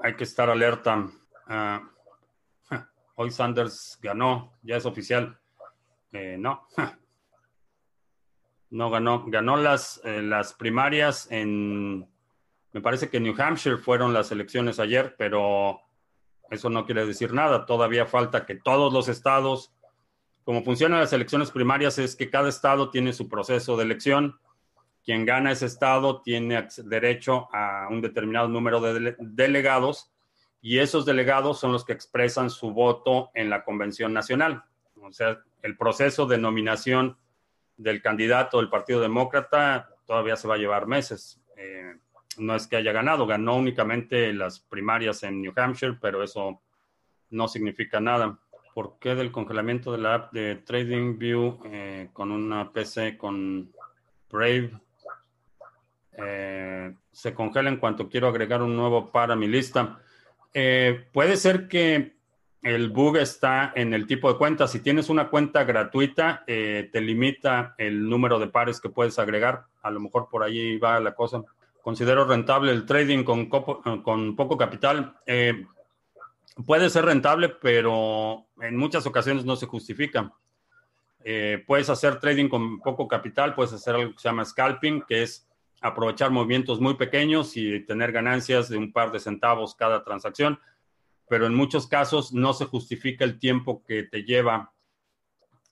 [0.00, 1.06] hay que estar alerta.
[1.46, 1.90] Ah,
[3.14, 5.38] hoy Sanders ganó, ya es oficial.
[6.12, 6.66] no,
[8.70, 9.24] no ganó.
[9.28, 12.06] Ganó las, las primarias en
[12.74, 15.80] me parece que New Hampshire fueron las elecciones ayer, pero
[16.50, 17.66] eso no quiere decir nada.
[17.66, 19.72] Todavía falta que todos los estados,
[20.42, 24.40] como funcionan las elecciones primarias, es que cada estado tiene su proceso de elección.
[25.04, 30.10] Quien gana ese estado tiene derecho a un determinado número de delegados
[30.60, 34.64] y esos delegados son los que expresan su voto en la convención nacional.
[35.00, 37.18] O sea, el proceso de nominación
[37.76, 41.40] del candidato del Partido Demócrata todavía se va a llevar meses.
[41.56, 41.98] Eh,
[42.38, 46.60] no es que haya ganado, ganó únicamente las primarias en New Hampshire, pero eso
[47.30, 48.38] no significa nada.
[48.74, 53.72] ¿Por qué del congelamiento de la app de TradingView eh, con una PC con
[54.30, 54.72] Brave?
[56.16, 60.00] Eh, se congela en cuanto quiero agregar un nuevo par a mi lista.
[60.52, 62.14] Eh, puede ser que
[62.62, 64.66] el bug está en el tipo de cuenta.
[64.66, 69.66] Si tienes una cuenta gratuita, te limita el número de pares que puedes agregar.
[69.82, 71.42] A lo mejor por ahí va la cosa.
[71.84, 75.20] Considero rentable el trading con, con poco capital
[76.66, 80.32] puede ser rentable, pero en muchas ocasiones no se justifica.
[81.24, 85.22] Eh, puedes hacer trading con poco capital, puedes hacer algo que se llama scalping, que
[85.22, 85.48] es
[85.80, 90.58] aprovechar movimientos muy pequeños y tener ganancias de un par de centavos cada transacción,
[91.28, 94.72] pero en muchos casos no se justifica el tiempo que te lleva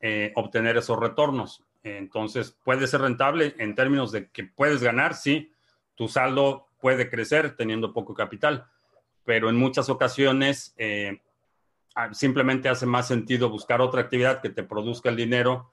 [0.01, 1.63] eh, obtener esos retornos.
[1.83, 5.53] Entonces, puede ser rentable en términos de que puedes ganar, sí,
[5.95, 8.67] tu saldo puede crecer teniendo poco capital
[9.25, 11.21] pero en muchas ocasiones eh,
[11.95, 15.73] ah, simplemente hace más sentido buscar otra actividad que te produzca el dinero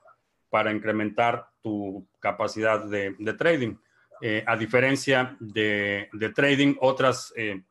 [0.50, 3.76] para incrementar tu capacidad de, trading.
[4.22, 7.64] Eh, a diferencia de, trading, otras eh,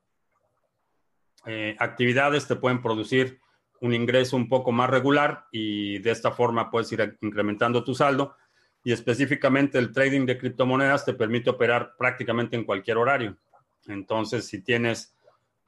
[1.78, 3.40] actividades te pueden producir
[3.80, 8.36] un ingreso un poco más regular y de esta forma puedes ir incrementando tu saldo.
[8.84, 13.36] Y específicamente el trading de criptomonedas te permite operar prácticamente en cualquier horario.
[13.86, 15.14] Entonces, si tienes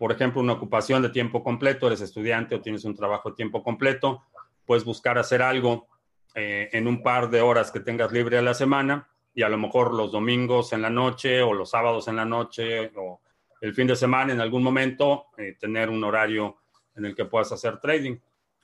[0.01, 3.63] por ejemplo, una ocupación de tiempo completo, eres estudiante o tienes un trabajo de tiempo
[3.63, 4.23] completo,
[4.65, 5.89] puedes buscar hacer algo
[6.35, 9.59] eh, en un par de horas que tengas libre a la semana y a lo
[9.59, 13.21] mejor los domingos en la noche o los sábados en la noche o
[13.61, 16.63] el fin de semana en algún momento eh, tener un horario
[16.97, 18.17] en el que puedas hacer trading.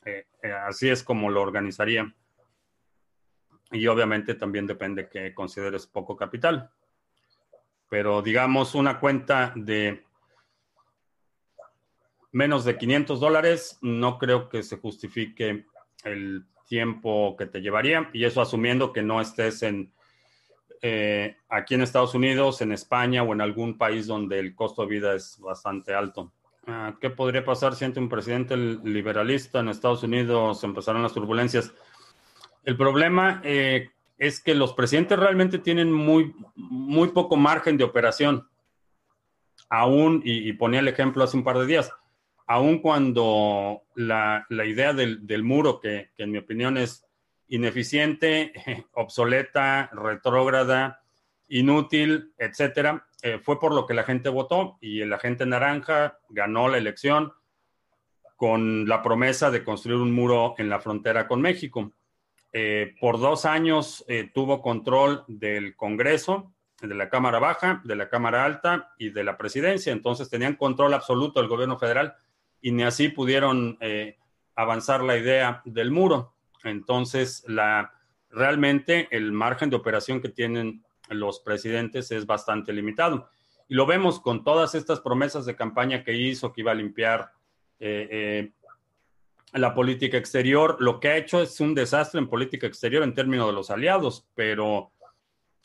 [0.07, 0.25] Eh,
[0.67, 2.11] así es como lo organizaría.
[3.71, 6.71] Y obviamente también depende que consideres poco capital.
[7.89, 10.05] Pero digamos una cuenta de
[12.33, 15.67] menos de 500 dólares, no creo que se justifique
[16.05, 19.93] el tiempo que te llevaría, y eso asumiendo que no estés en
[20.83, 24.89] eh, aquí en Estados Unidos, en España o en algún país donde el costo de
[24.89, 26.33] vida es bastante alto.
[26.67, 31.73] Ah, ¿Qué podría pasar si ante un presidente liberalista en Estados Unidos empezaron las turbulencias?
[32.67, 38.47] El problema eh, es que los presidentes realmente tienen muy, muy poco margen de operación.
[39.71, 41.91] Aún, y ponía el ejemplo hace un par de días,
[42.47, 47.05] aun cuando la, idea del, muro, que, en mi opinión es
[47.49, 48.53] ineficiente,
[48.93, 51.03] obsoleta, retrógrada,
[51.49, 56.69] inútil, etcétera, eh, fue por lo que la gente votó y el agente naranja ganó
[56.69, 57.33] la elección
[58.37, 61.93] con la promesa de construir un muro en la frontera con México.
[62.53, 68.09] Eh, por dos años eh, tuvo control del Congreso, de la Cámara Baja, de la
[68.09, 69.93] Cámara Alta y de la Presidencia.
[69.93, 72.15] Entonces tenían control absoluto del gobierno federal
[72.61, 74.17] y ni así pudieron eh,
[74.55, 76.35] avanzar la idea del muro.
[76.65, 77.93] Entonces, la,
[78.31, 83.29] realmente el margen de operación que tienen los presidentes es bastante limitado.
[83.69, 87.33] Y lo vemos con todas estas promesas de campaña que hizo, que iba a limpiar
[89.59, 90.77] la política exterior.
[90.81, 94.27] Lo que ha hecho es un desastre en política exterior en términos de los aliados,
[94.35, 94.92] pero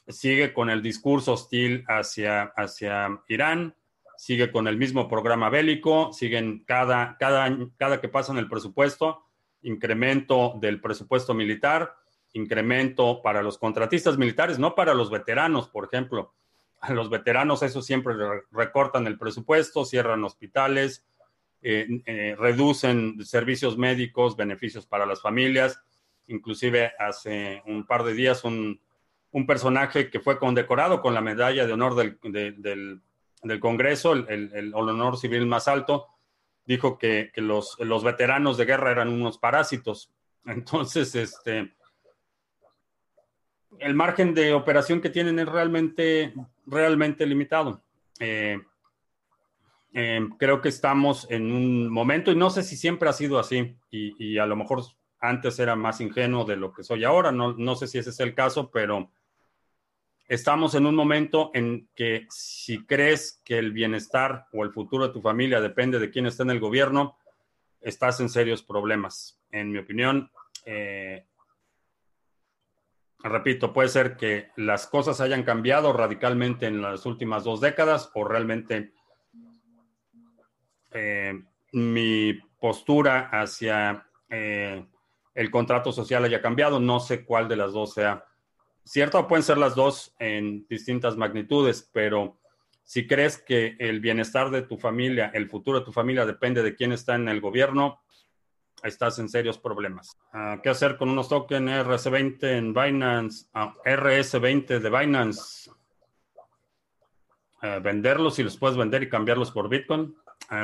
[0.08, 3.76] sigue con el discurso hostil hacia, hacia Irán,
[4.18, 9.24] sigue con el mismo programa bélico, siguen cada, cada, cada que pasan el presupuesto,
[9.62, 11.96] incremento del presupuesto militar,
[12.34, 16.34] incremento para los contratistas militares, no para los veteranos, por ejemplo.
[16.80, 18.16] A los veteranos eso siempre
[18.52, 21.06] recortan el presupuesto, cierran hospitales,
[21.62, 25.80] eh, eh, reducen servicios médicos, beneficios para las familias.
[26.28, 28.80] Inclusive hace un par de días un,
[29.48, 33.02] personaje que fue condecorado con la medalla de honor del,
[33.44, 36.08] del Congreso, el, honor civil más alto,
[36.66, 40.12] dijo que, los, veteranos de guerra eran unos parásitos.
[40.46, 41.74] Entonces, este,
[43.80, 46.34] el margen de operación que tienen es realmente,
[46.66, 47.82] realmente limitado.
[48.20, 48.60] Eh,
[49.94, 53.76] eh, creo que estamos en un momento, y no sé si siempre ha sido así,
[53.90, 54.84] y, a lo mejor
[55.20, 58.20] antes era más ingenuo de lo que soy ahora, no, no sé si ese es
[58.20, 59.12] el caso, pero
[60.28, 65.14] estamos en un momento en que si crees que el bienestar o el futuro de
[65.14, 67.18] tu familia depende de quién está en el gobierno,
[67.82, 69.40] estás en serios problemas.
[69.52, 70.32] En mi opinión,
[70.66, 71.26] eh,
[73.20, 78.24] repito, puede ser que las cosas hayan cambiado radicalmente en las últimas dos décadas o
[78.24, 78.94] realmente
[81.72, 86.80] mi postura hacia el contrato social haya cambiado.
[86.80, 88.26] No sé cuál de las dos sea
[88.84, 92.38] cierta pueden ser las dos en distintas magnitudes, pero
[92.84, 96.76] si crees que el bienestar de tu familia, el futuro de tu familia depende de
[96.76, 98.02] quién está en el gobierno,
[98.84, 100.18] estás en serios problemas.
[100.34, 103.48] Ah, ¿Qué hacer con unos tokens RS20 en Binance?
[103.54, 105.72] Ah, RS20 de Binance.
[107.62, 110.16] Ah, venderlos y los puedes vender y cambiarlos por Bitcoin.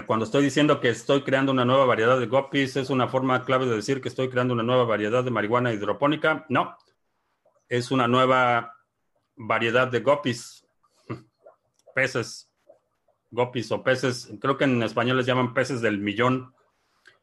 [0.05, 3.65] Cuando estoy diciendo que estoy creando una nueva variedad de gopis, es una forma clave
[3.65, 6.45] de decir que estoy creando una nueva variedad de marihuana hidropónica.
[6.49, 6.75] No,
[7.69, 8.75] es una nueva
[9.37, 10.67] variedad de gopis,
[11.95, 12.51] peces,
[13.31, 16.53] gopis o peces, creo que en español les llaman peces del millón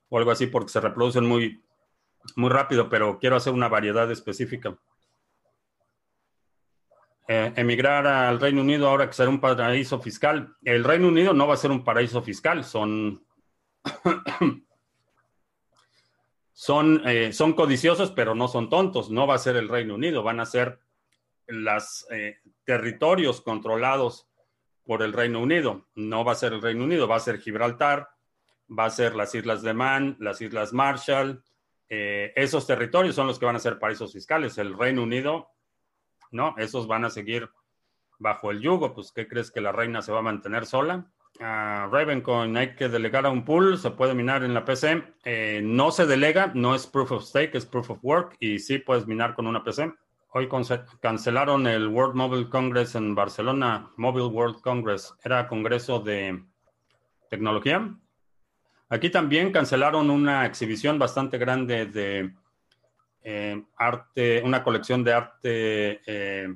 [0.09, 1.63] o algo así porque se reproducen muy,
[2.37, 4.79] muy rápido, pero quiero hacer una variedad específica.
[7.27, 10.55] Eh, emigrar al Reino Unido ahora que será un paraíso fiscal.
[10.63, 13.25] El Reino Unido no va a ser un paraíso fiscal, son
[16.53, 19.11] son, eh, son codiciosos, pero no son tontos.
[19.11, 20.81] No va a ser el Reino Unido, van a ser
[21.47, 24.29] los eh, territorios controlados
[24.85, 25.87] por el Reino Unido.
[25.95, 28.11] No va a ser el Reino Unido, va a ser Gibraltar,
[28.69, 31.43] va a ser las Islas de Man, las Islas Marshall.
[31.89, 34.59] Esos territorios son los que van a ser paraísos fiscales.
[34.59, 35.54] El Reino Unido,
[36.35, 37.49] no, esos van a seguir
[38.19, 38.95] bajo el yugo.
[38.95, 41.07] Pues, ¿qué crees que la reina se va a mantener sola?
[41.39, 45.03] Ravencoin hay que delegar a un pool, se puede minar en la PC.
[45.25, 48.79] Eh, no se delega, no es proof of stake, es proof of work y sí
[48.79, 49.93] puedes minar con una PC.
[50.31, 50.49] Hoy
[51.01, 56.43] cancelaron el World Mobile Congress en Barcelona, Mobile World Congress, era congreso de
[57.31, 57.97] tecnología.
[58.89, 62.35] Aquí también cancelaron una exhibición bastante grande de
[63.25, 66.55] eh, arte, una colección de arte eh,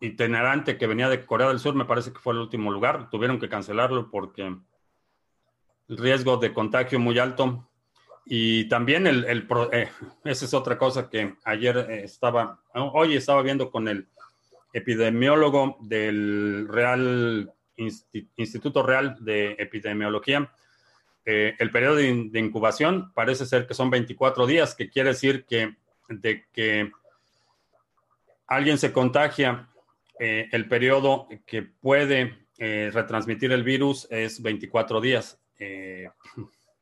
[0.00, 3.08] itinerante que venía de Corea del Sur, me parece que fue el último lugar.
[3.08, 4.56] Tuvieron que cancelarlo porque
[5.88, 7.68] el riesgo de contagio muy alto.
[8.24, 9.88] Y también el eh,
[10.24, 14.08] esa es otra cosa que ayer eh, estaba, hoy estaba viendo con el
[14.72, 20.52] epidemiólogo del Real Instituto Real de Epidemiología.
[21.24, 22.08] Eh, el periodo de,
[22.40, 25.76] incubación parece ser que son 24 días, que quiere decir que
[26.08, 26.90] de que
[28.48, 29.68] alguien se contagia
[30.18, 35.38] eh, el periodo que puede eh, retransmitir el virus es 24 días.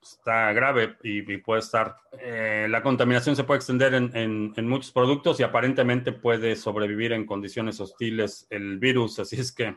[0.02, 1.96] Está grave y, puede estar.
[2.18, 8.46] la contaminación se puede extender en, muchos productos y aparentemente puede sobrevivir en condiciones hostiles
[8.48, 9.76] el virus, así es que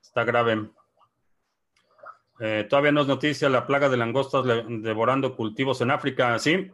[0.00, 0.70] está grave.
[2.68, 6.70] Todavía no es noticia la plaga de langostas devorando cultivos en África, ¿sí?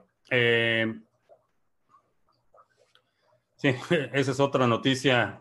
[3.56, 3.68] Sí,
[4.12, 5.40] esa es otra noticia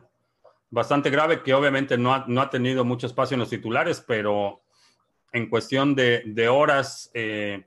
[0.73, 4.61] bastante grave que obviamente no ha, tenido mucho espacio en los titulares, pero
[5.31, 7.63] en cuestión de, horas eh,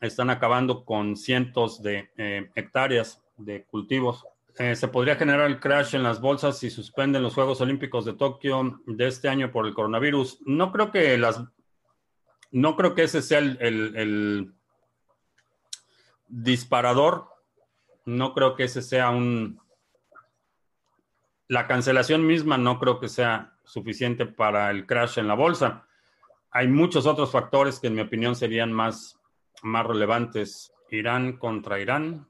[0.00, 4.26] están acabando con cientos de eh, hectáreas de cultivos.
[4.60, 8.12] Eh, se podría generar el crash en las bolsas si suspenden los Juegos Olímpicos de
[8.12, 10.40] Tokio de este año por el coronavirus.
[10.44, 11.42] No creo que las,
[12.50, 14.52] no creo que ese sea el
[16.28, 17.30] disparador
[18.04, 19.60] no creo que ese sea un...
[21.48, 25.86] La cancelación misma no creo que sea suficiente para el crash en la bolsa.
[26.50, 29.20] Hay muchos otros factores que en mi opinión serían más,
[29.62, 30.72] más relevantes.
[30.90, 32.28] Irán contra Irán.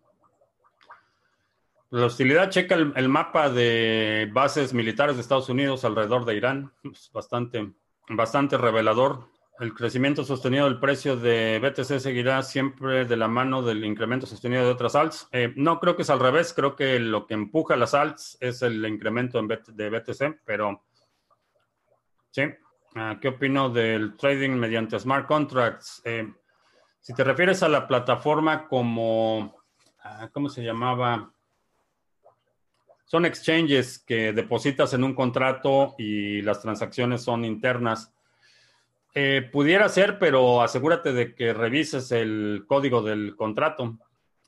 [1.90, 6.72] La hostilidad checa el, mapa de bases militares de Estados Unidos alrededor de Irán.
[6.85, 7.72] Es bastante,
[8.09, 9.29] bastante revelador.
[9.59, 14.64] El crecimiento sostenido del precio de BTC seguirá siempre de la mano del incremento sostenido
[14.64, 15.29] de otras alts.
[15.33, 18.62] Eh, no creo que es al revés, creo que lo que empuja las alts es
[18.62, 20.85] el incremento de BTC, pero
[22.31, 22.42] sí.
[22.94, 26.03] Ah, ¿Qué opino del trading mediante smart contracts?
[26.05, 26.33] Eh,
[27.00, 29.57] si te refieres a la plataforma como,
[30.05, 31.33] ah, ¿cómo se llamaba?
[33.11, 38.15] Son exchanges que depositas en un contrato y las transacciones son internas.
[39.17, 43.99] Eh, pudiera ser, pero asegúrate de que revises el código del contrato.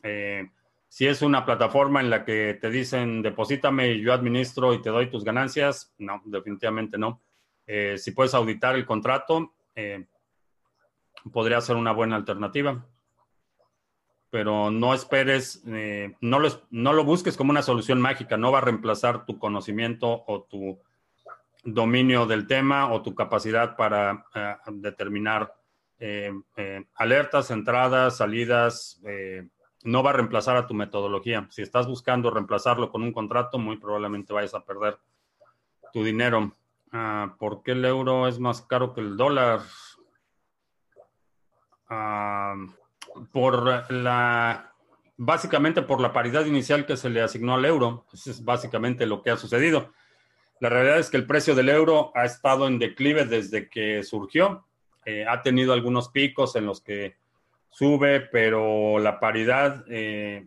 [0.05, 0.49] Eh,
[0.87, 4.91] si es una plataforma en la que te dicen deposítame y yo administro y te
[4.91, 7.21] doy tus ganancias, no, definitivamente no.
[7.67, 9.55] Eh, si puedes auditar el contrato,
[11.33, 12.87] podría ser una buena alternativa.
[14.33, 16.39] Pero no esperes, no,
[16.70, 20.80] no lo busques como una solución mágica, no va a reemplazar tu conocimiento o tu
[21.64, 25.55] dominio del tema o tu capacidad para eh, determinar
[25.99, 29.01] eh, eh, alertas, entradas, salidas,
[29.85, 31.47] no va a reemplazar a tu metodología.
[31.51, 34.99] Si estás buscando reemplazarlo con un contrato, muy probablemente vayas a perder
[35.93, 36.57] tu dinero.
[36.93, 39.61] Ah, ¿Por qué el euro es más caro que el dólar?
[41.89, 42.55] Ah,
[43.33, 44.73] por la,
[45.17, 48.07] básicamente por la paridad inicial que se le asignó al euro.
[48.13, 49.93] Eso es básicamente lo que ha sucedido.
[50.61, 54.67] La realidad es que el precio del euro ha estado en declive desde que surgió.
[55.05, 57.17] Eh, ha tenido algunos picos en los que
[57.69, 60.47] sube, pero la paridad, eh,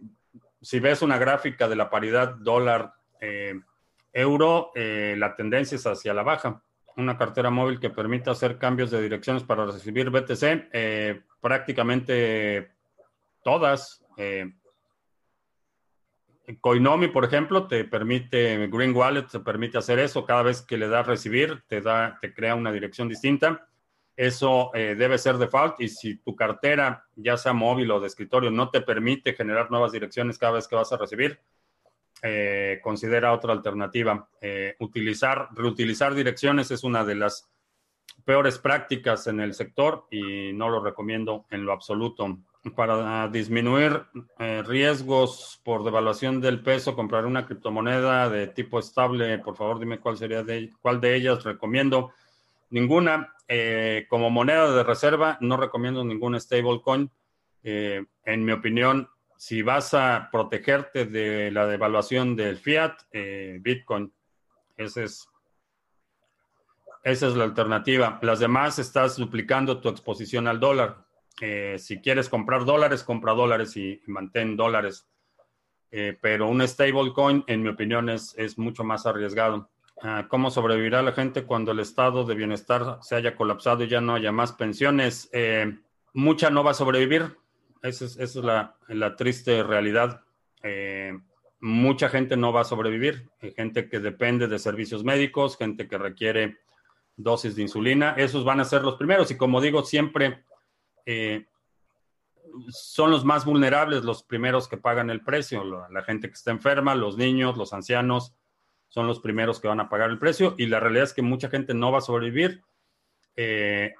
[0.62, 3.60] si ves una gráfica de la paridad dólar eh,
[4.14, 6.62] euro, la tendencia es hacia la baja.
[6.98, 12.72] Una cartera móvil que permita hacer cambios de direcciones para recibir BTC, prácticamente
[13.44, 14.02] todas.
[16.62, 20.26] Coinomi, por ejemplo, te permite, Green Wallet te permite hacer eso.
[20.26, 23.68] Cada vez que le das recibir, te, da, te crea una dirección distinta.
[24.16, 28.50] Eso eh, debe ser default y si tu cartera, ya sea móvil o de escritorio,
[28.50, 31.40] no te permite generar nuevas direcciones cada vez que vas a recibir,
[32.22, 34.30] eh, considera otra alternativa.
[34.42, 37.50] Eh, utilizar, reutilizar direcciones es una de las
[38.24, 42.40] peores prácticas en el sector y no lo recomiendo en lo absoluto.
[42.76, 44.02] Para disminuir
[44.66, 50.18] riesgos por devaluación del peso, comprar una criptomoneda de tipo estable, por favor dime cuál
[50.18, 52.12] sería de, cuál de ellas recomiendo.
[52.72, 53.36] Ninguna.
[53.48, 57.12] Eh, como moneda de reserva, no recomiendo ningún stablecoin.
[57.64, 59.08] Eh, en mi opinión,
[59.38, 64.12] si vas a protegerte de la devaluación del fiat, eh, Bitcoin.
[64.78, 65.30] Ese es,
[67.04, 68.20] esa es la alternativa.
[68.22, 71.06] Las demás estás duplicando tu exposición al dólar.
[71.78, 75.08] si quieres comprar dólares, compra dólares y, mantén dólares.
[76.22, 79.70] pero un stablecoin, en mi opinión, es, es mucho más arriesgado.
[80.02, 84.02] Ah, ¿Cómo sobrevivirá la gente cuando el estado de bienestar se haya colapsado y ya
[84.02, 85.30] no haya más pensiones?
[85.32, 85.80] Eh,
[86.14, 87.38] mucha no va a sobrevivir.
[87.86, 90.22] Esa es, la, triste realidad.
[90.64, 91.18] Eh,
[91.60, 93.30] mucha gente no va a sobrevivir.
[93.42, 96.58] Hay gente que depende de servicios médicos, gente que requiere
[97.16, 98.16] dosis de insulina.
[98.18, 99.30] Esos van a ser los primeros.
[99.30, 100.44] Y como digo, siempre
[101.06, 101.46] eh,
[102.70, 105.64] son los más vulnerables los primeros que pagan el precio.
[105.90, 108.34] La gente que está enferma, los niños, los ancianos
[108.90, 111.50] son los primeros que van a pagar el precio y la realidad es que mucha
[111.50, 112.64] gente no va a sobrevivir.
[113.36, 113.94] Eh,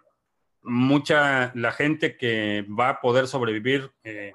[0.66, 4.34] mucha, la gente que va a poder sobrevivir, eh,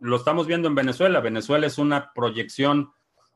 [0.00, 1.20] lo estamos viendo en Venezuela.
[1.20, 2.92] Venezuela es una proyección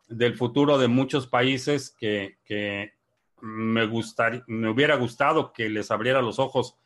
[0.09, 2.93] del futuro de muchos países que,
[3.41, 6.77] me, gustaría, me hubiera gustado que les abriera los ojos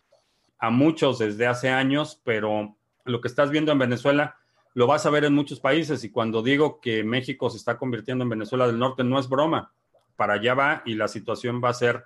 [0.59, 4.37] a muchos desde hace años, pero lo que estás viendo en Venezuela
[4.75, 8.25] lo vas a ver en muchos países y cuando digo que México se está convirtiendo
[8.25, 9.73] en Venezuela del Norte, no es broma.
[10.17, 12.05] Para allá va y la situación va a ser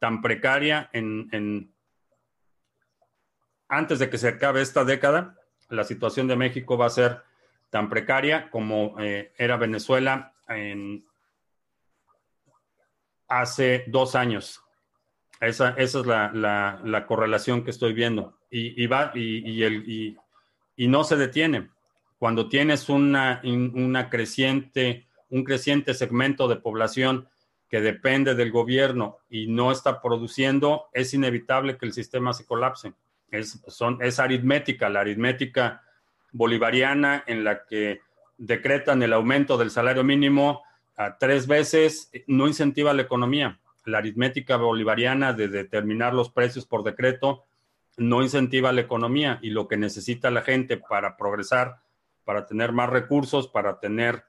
[0.00, 1.73] tan precaria en,
[3.68, 5.36] antes de que se acabe esta década,
[5.68, 7.22] la situación de México va a ser
[7.70, 11.04] tan precaria como eh, era Venezuela en,
[13.28, 14.62] hace dos años.
[15.40, 18.38] Esa, esa es la, correlación que estoy viendo.
[18.50, 20.16] Y, va, y, el,
[20.76, 21.70] y no se detiene
[22.24, 27.28] cuando tienes una, una creciente, un creciente segmento de población
[27.68, 32.94] que depende del gobierno y no está produciendo, es inevitable que el sistema se colapse.
[33.30, 35.82] Es, son, es aritmética, la aritmética
[36.32, 38.00] bolivariana en la que
[38.38, 40.62] decretan el aumento del salario mínimo
[40.96, 43.58] a tres veces, no incentiva la economía.
[43.84, 47.44] La aritmética bolivariana de determinar los precios por decreto
[47.96, 51.78] no incentiva la economía y lo que necesita la gente para progresar
[52.24, 54.24] para tener más recursos, para tener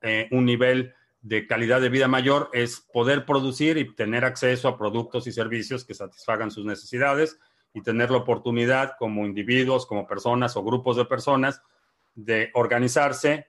[0.00, 4.78] eh, un nivel de calidad de vida mayor, es poder producir y tener acceso a
[4.78, 7.38] productos y servicios que satisfagan sus necesidades
[7.74, 11.62] y tener la oportunidad como individuos, como personas o grupos de personas
[12.14, 13.46] de organizarse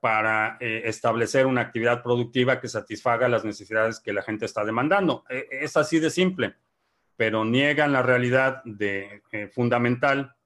[0.00, 5.24] para eh, establecer una actividad productiva que satisfaga las necesidades que la gente está demandando.
[5.28, 6.54] E, es así de simple,
[7.16, 10.36] pero niegan la realidad de, eh, fundamental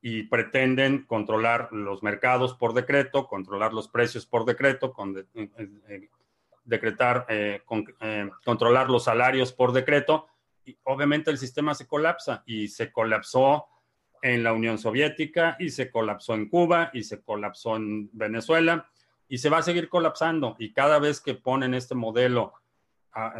[0.00, 6.08] y pretenden controlar los mercados por decreto, controlar los precios por decreto, con eh,
[6.64, 7.26] decretar,
[8.44, 10.26] controlar los salarios por decreto.
[10.84, 13.66] Obviamente el sistema se colapsa y se colapsó
[14.22, 18.88] en la Unión Soviética y se colapsó en Cuba y se colapsó en Venezuela
[19.28, 20.56] y se va a seguir colapsando.
[20.58, 22.52] Y cada vez que ponen este modelo
[23.12, 23.34] ah,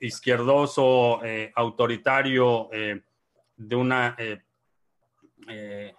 [0.00, 1.20] izquierdoso,
[1.54, 2.68] autoritario,
[3.58, 4.16] de una
[5.48, 5.94] eh,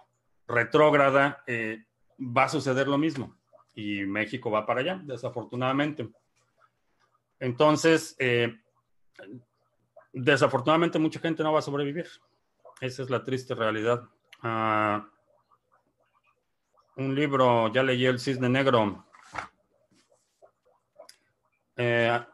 [0.46, 1.84] retrógrada, eh,
[2.18, 3.36] va a suceder lo mismo.
[3.74, 6.08] Y México va para allá, desafortunadamente.
[7.38, 8.58] Entonces, eh,
[10.12, 12.06] desafortunadamente mucha gente no va a sobrevivir.
[12.80, 14.02] Esa es la triste realidad.
[14.42, 15.06] Ah,
[16.96, 19.06] un libro, ya leí El Cisne Negro.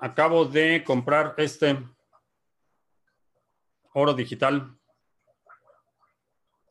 [0.00, 1.78] acabo de comprar este
[3.92, 4.76] oro digital.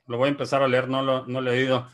[0.07, 1.87] Lo voy a empezar a leer, no lo, no he leído.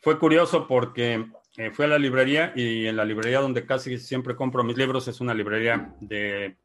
[0.00, 4.36] Fue curioso porque eh, fui a la librería y en la librería donde casi siempre
[4.36, 6.56] compro mis libros es una librería de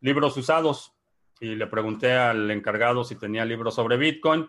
[0.00, 0.95] libros usados.
[1.40, 4.48] Y le pregunté al encargado si tenía libros sobre Bitcoin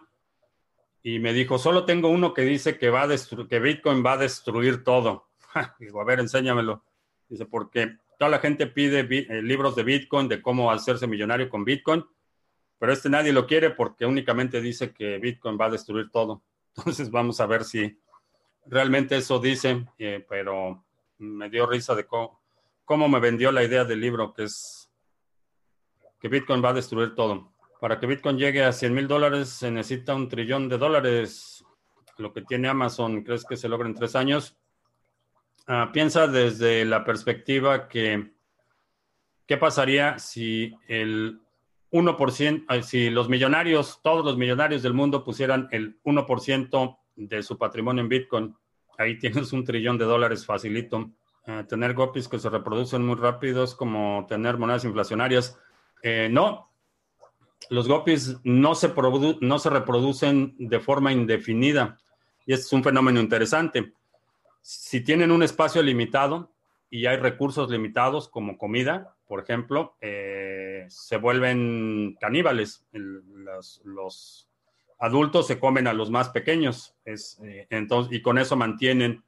[1.08, 4.18] y me dijo, solo tengo uno que dice que, va a que Bitcoin va a
[4.18, 5.30] destruir todo.
[5.80, 6.84] Digo, a ver, enséñamelo.
[7.30, 11.64] Dice, porque toda la gente pide eh, libros de Bitcoin, de cómo hacerse millonario con
[11.64, 12.06] Bitcoin,
[12.78, 16.42] pero este nadie lo quiere porque únicamente dice que Bitcoin va a destruir todo.
[16.76, 17.98] Entonces vamos a ver si
[18.66, 20.84] realmente eso dice, eh, pero
[21.20, 22.42] me dio risa de cómo,
[22.84, 24.77] cómo me vendió la idea del libro, que es
[26.20, 27.54] que Bitcoin va a destruir todo.
[27.80, 31.64] Para que Bitcoin llegue a 100 mil dólares se necesita un trillón de dólares.
[32.18, 34.58] Lo que tiene Amazon, ¿crees que se logra en tres años?
[35.68, 38.32] Ah, piensa desde la perspectiva que,
[39.46, 41.42] ¿qué pasaría si el
[41.92, 48.02] 1%, si los millonarios, todos los millonarios del mundo pusieran el 1% de su patrimonio
[48.02, 48.56] en Bitcoin?
[48.98, 51.12] Ahí tienes un trillón de dólares facilito.
[51.46, 55.60] Ah, tener gopis que se reproducen muy rápido es como tener monedas inflacionarias.
[56.04, 56.72] Eh, no,
[57.70, 58.94] los gopis no se,
[59.42, 61.98] no se reproducen de forma indefinida
[62.46, 63.94] y este es un fenómeno interesante
[64.70, 66.52] si tienen un espacio limitado
[66.90, 72.86] y hay recursos limitados como comida, por ejemplo, eh, se vuelven caníbales.
[72.92, 74.50] los,
[75.00, 79.24] adultos se comen a los más pequeños eh, entonces, y con eso mantienen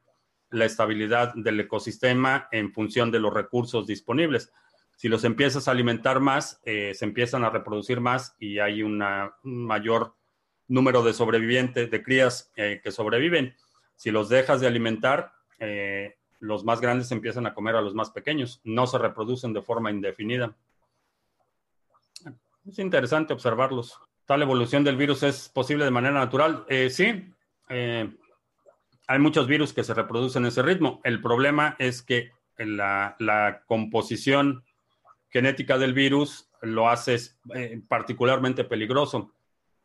[0.50, 4.52] la estabilidad del ecosistema en función de los recursos disponibles.
[5.00, 9.02] Si los empiezas a alimentar más, eh, se empiezan a reproducir más y hay un
[9.42, 10.14] mayor
[10.68, 13.54] número de sobrevivientes, de crías que sobreviven.
[13.96, 18.10] Si los dejas de alimentar, eh, los más grandes empiezan a comer a los más
[18.10, 18.60] pequeños.
[18.64, 20.56] No se reproducen de forma indefinida.
[22.66, 23.98] Es interesante observarlos.
[24.24, 26.64] ¿Tal evolución del virus es posible de manera natural?
[26.68, 27.30] Eh, sí.
[27.68, 28.10] Eh,
[29.06, 31.00] hay muchos virus que se reproducen en ese ritmo.
[31.04, 34.64] El problema es que la, la composición
[35.30, 37.16] genética del virus lo hace
[37.88, 39.32] particularmente peligroso.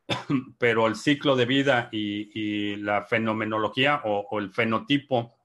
[0.58, 5.36] pero el ciclo de vida y, la fenomenología o, el fenotipo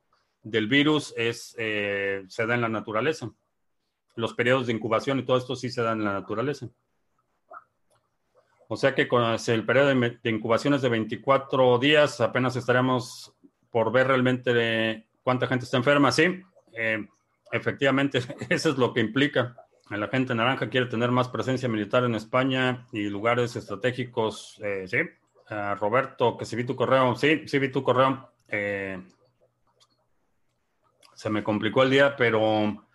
[0.42, 3.30] del virus es, eh, se da en la naturaleza.
[4.16, 6.68] Los periodos de incubación y todo esto sí se dan en la naturaleza.
[8.68, 13.34] O sea que con el periodo de, incubación es de 24 días, apenas estaremos
[13.70, 16.12] por ver realmente cuánta gente está enferma.
[16.12, 16.42] Sí,
[16.74, 17.06] eh,
[17.50, 19.56] efectivamente, eso es lo que implica.
[19.90, 24.60] La gente naranja quiere tener más presencia militar en España y lugares estratégicos.
[24.62, 24.98] Eh, sí.
[25.80, 27.16] Roberto, que si vi tu correo.
[27.16, 28.30] Sí, sí vi tu correo.
[28.46, 29.02] Eh,
[31.12, 32.86] se me complicó el día, pero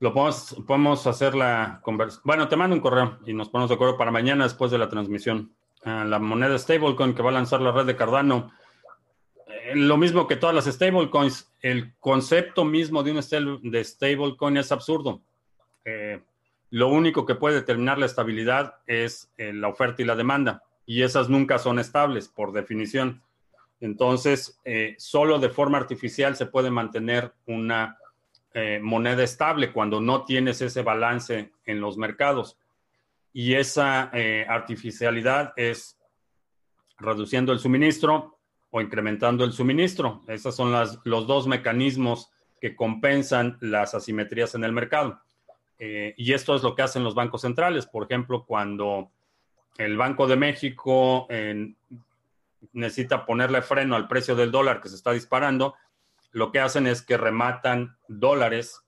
[0.00, 2.22] lo podemos, podemos hacer la conversación.
[2.26, 4.90] Bueno, te mando un correo y nos ponemos de acuerdo para mañana después de la
[4.90, 5.54] transmisión.
[5.82, 8.52] la moneda stablecoin que va a lanzar la red de Cardano.
[9.46, 15.22] Eh, lo mismo que todas las stablecoins, el concepto mismo de un stablecoin es absurdo
[15.84, 16.20] eh,
[16.70, 21.02] lo único que puede determinar la estabilidad es eh, la oferta y la demanda, y
[21.02, 23.22] esas nunca son estables por definición.
[23.80, 27.96] Entonces, eh, solo de forma artificial se puede mantener una
[28.82, 32.58] moneda estable cuando no tienes ese balance en los mercados.
[33.32, 34.10] Y esa
[34.48, 35.96] artificialidad es
[36.98, 40.22] reduciendo el suministro o incrementando el suministro.
[40.26, 40.72] Esos son
[41.04, 45.20] los dos mecanismos que compensan las asimetrías en el mercado.
[45.82, 47.86] Eh, y esto es lo que hacen los bancos centrales.
[47.86, 49.10] Por ejemplo, cuando
[49.78, 51.26] el Banco de México
[52.72, 55.74] necesita ponerle freno al precio del dólar que se está disparando,
[56.32, 58.82] lo que hacen es que rematan dólares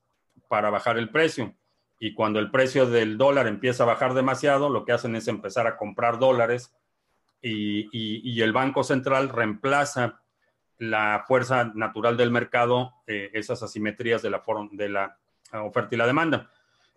[0.49, 1.55] para bajar el precio.
[1.99, 5.67] Y cuando el precio del dólar empieza a bajar demasiado, lo que hacen es empezar
[5.67, 6.75] a comprar dólares
[7.41, 10.21] y, el Banco Central reemplaza
[10.79, 15.19] la fuerza natural del mercado, eh, esas asimetrías de la, de la
[15.53, 16.51] oferta y la demanda.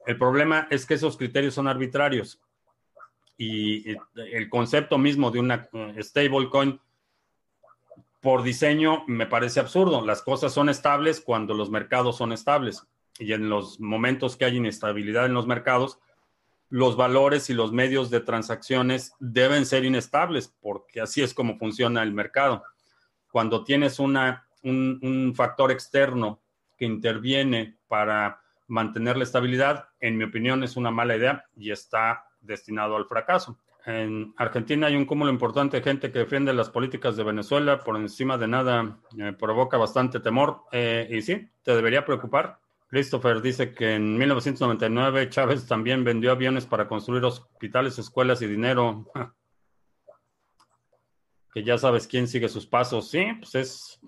[0.06, 2.40] El problema es que esos criterios son arbitrarios
[3.38, 6.80] y el concepto mismo de una eh, stablecoin
[8.22, 10.06] por diseño me parece absurdo.
[10.06, 12.84] Las cosas son estables cuando los mercados son estables
[13.20, 16.00] y en los momentos que hay inestabilidad en los mercados,
[16.70, 22.04] los valores y los medios de transacciones deben ser inestables porque así es como funciona
[22.04, 22.64] el mercado.
[23.32, 26.42] Cuando tienes una, un factor externo
[26.78, 32.28] que interviene para mantener la estabilidad, en mi opinión, es una mala idea y está
[32.42, 33.60] destinado al fracaso.
[33.86, 37.96] En Argentina hay un cúmulo importante de gente que defiende las políticas de Venezuela por
[37.96, 40.64] encima de nada, eh, provoca bastante temor.
[40.72, 42.60] Eh, y sí, te debería preocupar.
[42.88, 49.12] Christopher dice que en 1999 Chávez también vendió aviones para construir hospitales, escuelas y dinero.
[51.54, 53.10] Que ya sabes quién sigue sus pasos.
[53.10, 54.02] Sí, pues es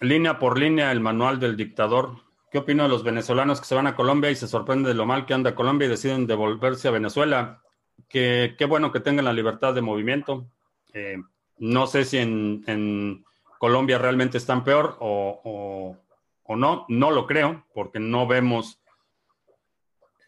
[0.00, 2.22] línea por línea el manual del dictador.
[2.54, 5.06] ¿Qué opino de los venezolanos que se van a Colombia y se sorprenden de lo
[5.06, 7.60] mal que anda Colombia y deciden devolverse a Venezuela?
[8.08, 10.46] Que qué bueno que tengan la libertad de movimiento.
[10.92, 11.16] Eh,
[11.58, 13.24] no sé si en,
[13.58, 15.98] Colombia realmente están peor o
[16.44, 18.80] o no, no lo creo, porque no vemos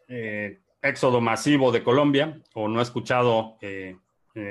[0.08, 3.96] eh, éxodo masivo de Colombia, o no he escuchado, eh,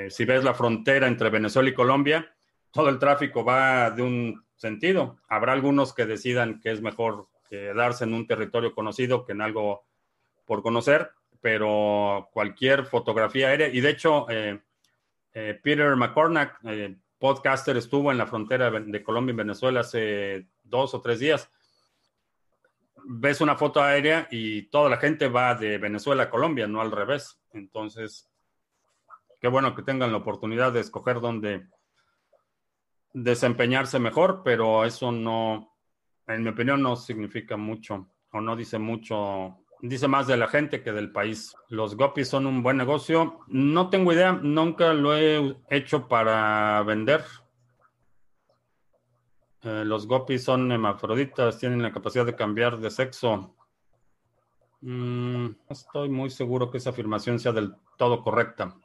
[0.09, 2.34] si ves la frontera entre Venezuela y Colombia,
[2.71, 5.17] todo el tráfico va de un sentido.
[5.28, 9.85] Habrá algunos que decidan que es mejor quedarse en un territorio conocido que en algo
[10.45, 14.27] por conocer, pero cualquier fotografía aérea, y de hecho,
[15.31, 16.59] Peter McCornack,
[17.19, 21.49] podcaster, estuvo en la frontera de Colombia y Venezuela hace dos o tres días
[23.07, 26.91] ves una foto aérea y toda la gente va de Venezuela a Colombia, no al
[26.91, 27.39] revés.
[27.53, 28.27] Entonces,
[29.39, 31.67] qué bueno que tengan la oportunidad de escoger dónde
[33.13, 35.74] desempeñarse mejor, pero eso no,
[36.28, 40.84] en mi opinión, no significa mucho o no dice mucho, dice más de la gente
[40.84, 41.55] que del país.
[41.69, 43.39] Los gopis son un buen negocio.
[43.47, 47.23] No tengo idea, nunca lo he hecho para vender.
[49.61, 53.55] Eh, los gopis son hermafroditas, tienen la capacidad de cambiar de sexo.
[54.82, 58.76] Mm, no estoy muy seguro que esa afirmación sea del todo correcta.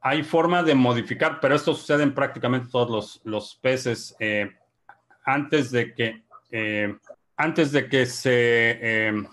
[0.00, 4.14] Hay forma de modificar, pero esto sucede en prácticamente todos los, peces.
[4.18, 4.50] Eh,
[5.24, 6.94] antes de que eh,
[7.36, 9.26] antes de que se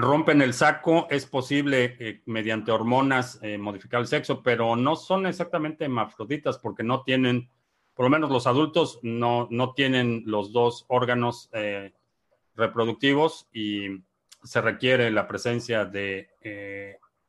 [0.00, 5.26] rompen el saco, es posible eh, mediante hormonas eh, modificar el sexo, pero no son
[5.26, 7.48] exactamente hermafroditas porque no tienen,
[7.94, 11.92] por lo menos los adultos, no, no tienen los dos órganos eh,
[12.54, 14.02] reproductivos y
[14.42, 16.28] se requiere la presencia de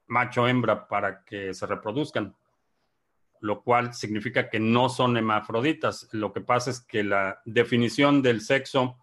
[0.07, 2.35] macho-hembra para que se reproduzcan,
[3.41, 6.09] lo cual significa que no son hermafroditas.
[6.11, 8.97] Lo que pasa es que la definición del sexo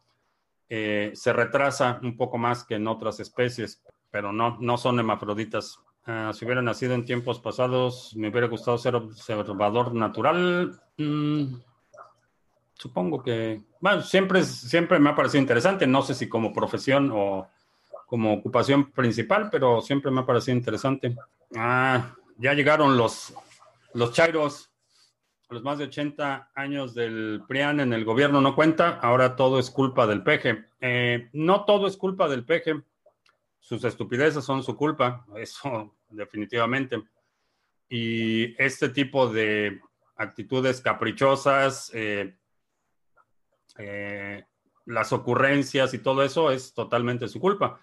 [0.68, 5.78] eh, se retrasa un poco más que en otras especies, pero no, no son hermafroditas.
[6.06, 10.80] Ah, si hubiera nacido en tiempos pasados, me hubiera gustado ser observador natural.
[10.98, 11.56] Mm,
[12.74, 15.86] supongo que, bueno, siempre, siempre me ha parecido interesante.
[15.86, 17.48] No sé si como profesión o
[18.06, 21.16] como ocupación principal, pero siempre me ha parecido interesante.
[21.56, 23.34] Ah, ya llegaron los,
[23.96, 24.70] los chairos
[25.48, 29.70] los más de 80 años del PRIAN en el gobierno no cuenta, ahora todo es
[29.70, 30.66] culpa del peje.
[30.80, 32.82] Eh, no todo es culpa del peje,
[33.60, 37.02] sus estupideces son su culpa, eso definitivamente.
[37.88, 39.80] Y este tipo de
[40.16, 42.36] actitudes caprichosas, eh,
[43.78, 44.44] eh,
[44.84, 47.80] las ocurrencias y todo eso es totalmente su culpa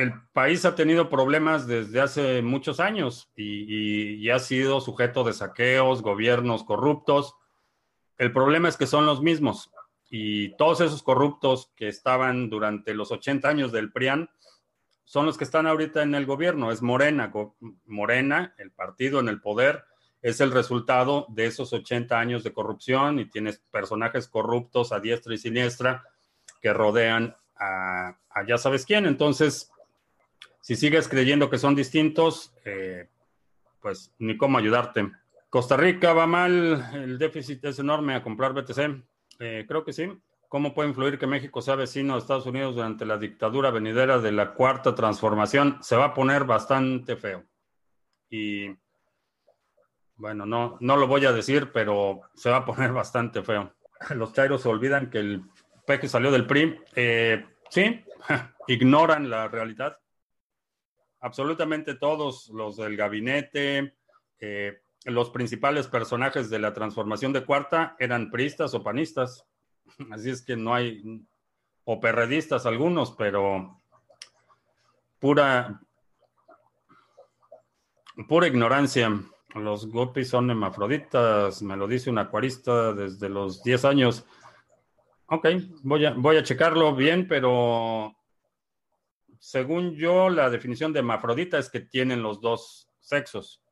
[0.00, 6.02] el país ha tenido problemas desde hace muchos años y, ha sido sujeto de saqueos,
[6.02, 7.34] gobiernos corruptos.
[8.16, 9.70] El problema es que son los mismos
[10.08, 14.30] y todos esos corruptos que estaban durante los 80 años del PRIAN
[15.04, 16.72] son los que están ahorita en el gobierno.
[16.72, 17.32] Es Morena.
[17.84, 19.84] Morena, el partido en el poder,
[20.22, 25.34] es el resultado de esos 80 años de corrupción y tienes personajes corruptos a diestra
[25.34, 26.04] y siniestra
[26.62, 29.06] que rodean a, a ya sabes quién.
[29.06, 29.70] Entonces,
[30.60, 33.08] si sigues creyendo que son distintos, eh,
[33.80, 35.10] pues ni cómo ayudarte.
[35.48, 39.02] Costa Rica va mal, el déficit es enorme a comprar BTC.
[39.40, 40.08] Eh, creo que sí.
[40.48, 44.32] ¿Cómo puede influir que México sea vecino de Estados Unidos durante la dictadura venidera de
[44.32, 45.78] la cuarta transformación?
[45.80, 47.44] Se va a poner bastante feo.
[48.28, 48.68] Y
[50.16, 53.74] bueno, no, no lo voy a decir, pero se va a poner bastante feo.
[54.14, 55.42] Los chairos se olvidan que el
[55.86, 56.78] peje salió del PRI.
[56.94, 58.04] Eh, sí,
[58.68, 59.98] ignoran la realidad
[61.20, 63.94] absolutamente todos los del gabinete,
[64.38, 69.46] eh, los principales personajes de la transformación de cuarta eran priistas o panistas.
[70.10, 71.24] Así es que no hay,
[71.84, 73.80] o perredistas algunos, pero
[75.18, 75.80] pura,
[78.28, 79.10] pura ignorancia.
[79.54, 84.24] Los gopis son hemafroditas, me lo dice un acuarista desde los 10 años.
[85.26, 85.48] Ok,
[85.82, 88.14] voy a, voy a checarlo bien, pero
[89.40, 93.62] según yo, la definición de hermafrodita es que tienen los dos sexos.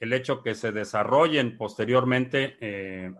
[0.00, 3.14] El hecho que se desarrollen posteriormente eh,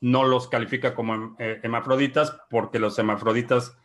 [0.00, 3.76] no los califica como eh, hermafroditas porque los hermafroditas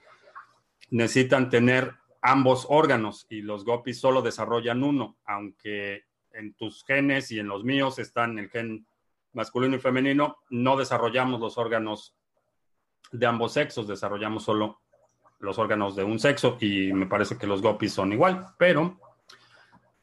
[0.89, 7.39] necesitan tener ambos órganos y los gopis solo desarrollan uno, aunque en tus genes y
[7.39, 8.87] en los míos están el gen
[9.33, 12.15] masculino y femenino, no desarrollamos los órganos
[13.11, 14.81] de ambos sexos, desarrollamos solo
[15.39, 18.99] los órganos de un sexo y me parece que los gopis son igual, pero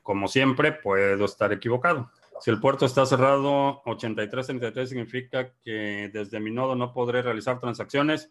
[0.02, 2.10] como siempre puedo estar equivocado.
[2.40, 8.30] Si el puerto está cerrado 8333 significa que desde mi nodo no podré realizar transacciones.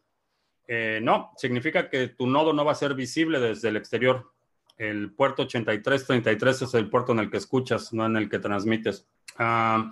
[0.67, 4.31] Eh, no, significa que tu nodo no va a ser visible desde el exterior.
[4.77, 9.07] El puerto 8333 es el puerto en el que escuchas, no en el que transmites.
[9.37, 9.91] ah,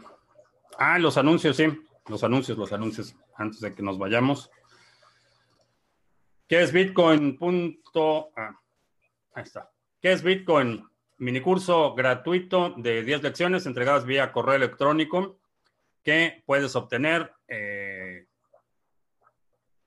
[0.78, 1.66] ah los anuncios, sí.
[2.07, 4.51] Los anuncios, los anuncios, antes de que nos vayamos.
[6.52, 7.38] ¿Qué es Bitcoin?
[7.38, 8.34] Punto.
[8.36, 8.60] Ah,
[9.36, 9.72] ahí está.
[10.02, 10.86] ¿Qué es Bitcoin?
[11.20, 15.39] Minicurso gratuito de 10 lecciones entregadas vía correo electrónico
[16.04, 18.26] que puedes obtener eh,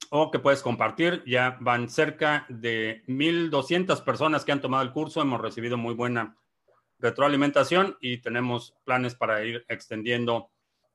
[0.08, 1.22] o que puedes compartir.
[1.26, 5.20] Ya van cerca de 1.200 personas que han tomado el curso.
[5.20, 6.34] Hemos recibido muy buena
[6.98, 10.48] retroalimentación y tenemos planes para ir extendiendo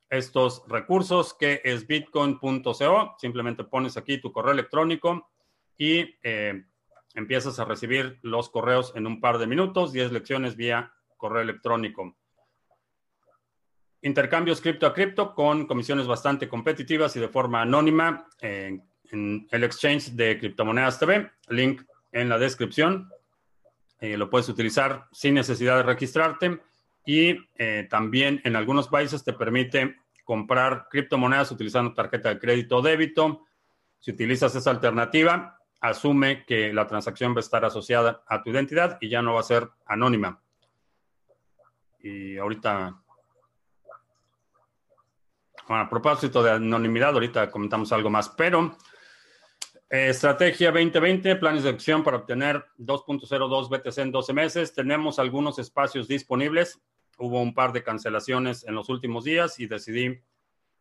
[0.10, 3.16] estos recursos, que es bitcoin.co.
[3.20, 5.30] Simplemente pones aquí tu correo electrónico
[5.80, 6.66] y eh,
[7.16, 12.16] empiezas a recibir los correos en un par de minutos, 10 lecciones vía correo electrónico.
[14.04, 19.64] Intercambios cripto a cripto con comisiones bastante competitivas y de forma anónima en, en el
[19.64, 23.10] exchange de criptomonedas TV, link en la descripción.
[24.00, 26.62] Eh, lo puedes utilizar sin necesidad de registrarte
[27.06, 32.82] y eh, también en algunos países te permite comprar criptomonedas utilizando tarjeta de crédito o
[32.82, 33.46] débito.
[34.00, 38.98] Si utilizas esa alternativa, asume que la transacción va a estar asociada a tu identidad
[39.02, 40.42] y ya no va a ser anónima.
[42.02, 43.02] Y ahorita,
[45.68, 48.78] a propósito de anonimidad, ahorita comentamos algo más, pero
[49.90, 54.74] eh, estrategia 2020, planes de acción para obtener 2.02 BTC en 12 meses.
[54.74, 56.80] Tenemos algunos espacios disponibles.
[57.18, 60.22] Hubo un par de cancelaciones en los últimos días y decidí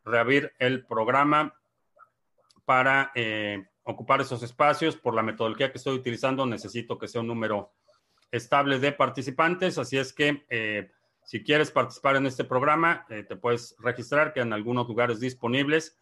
[0.04, 1.54] reabrir el programa
[2.64, 4.96] para eh, ocupar esos espacios.
[4.96, 7.72] Por la metodología que estoy utilizando, necesito que sea un número
[8.30, 9.78] estable de participantes.
[9.78, 10.90] Así es que eh,
[11.24, 15.98] si quieres participar en este programa, eh, te puedes registrar, que en algunos lugares disponibles.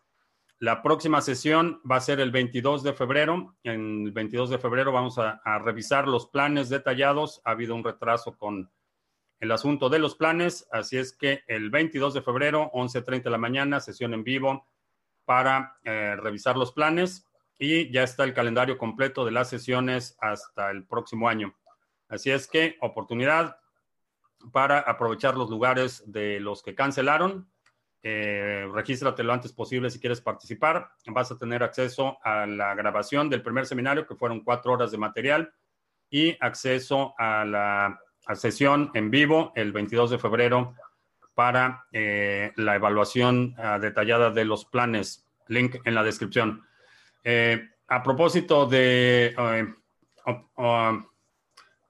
[0.59, 3.57] La próxima sesión va a ser el 22 de febrero.
[3.62, 7.43] En el 22 de febrero vamos a, a revisar los planes detallados.
[7.45, 8.70] Ha habido un retraso con
[9.39, 13.37] el asunto de los planes, así es que el 22 de febrero, 11.30 de la
[13.37, 14.66] mañana, sesión en vivo
[15.26, 17.26] para eh, revisar los planes
[17.59, 21.54] y ya está el calendario completo de las sesiones hasta el próximo año.
[22.09, 23.57] Así es que oportunidad
[24.52, 27.48] para aprovechar los lugares de los que cancelaron.
[28.02, 30.90] Eh, regístrate lo antes posible si quieres participar.
[31.07, 34.98] Vas a tener acceso a la grabación del primer seminario, que fueron cuatro horas de
[34.98, 35.52] material,
[36.11, 38.00] y acceso a la
[38.34, 40.74] sesión en vivo el 22 de febrero
[41.34, 45.26] para eh, la evaluación uh, detallada de los planes.
[45.48, 46.65] Link en la descripción.
[47.29, 51.05] Eh, a propósito de uh, uh,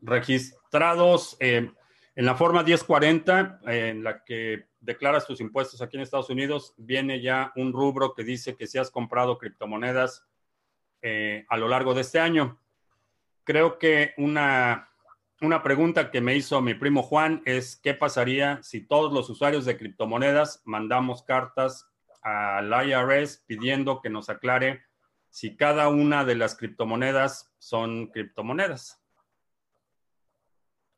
[0.01, 1.70] registrados eh,
[2.14, 7.20] en la forma 1040, en la que declaras tus impuestos aquí en Estados Unidos, viene
[7.20, 10.24] ya un rubro que dice que si has comprado criptomonedas
[11.49, 12.59] a lo largo de este año.
[13.45, 14.89] Creo que una,
[15.43, 19.66] una pregunta que me hizo mi primo Juan es, ¿qué pasaría si todos los usuarios
[19.66, 21.87] de criptomonedas mandamos cartas
[22.22, 24.87] al IRS pidiendo que nos aclare
[25.37, 29.05] si cada una de las criptomonedas son criptomonedas.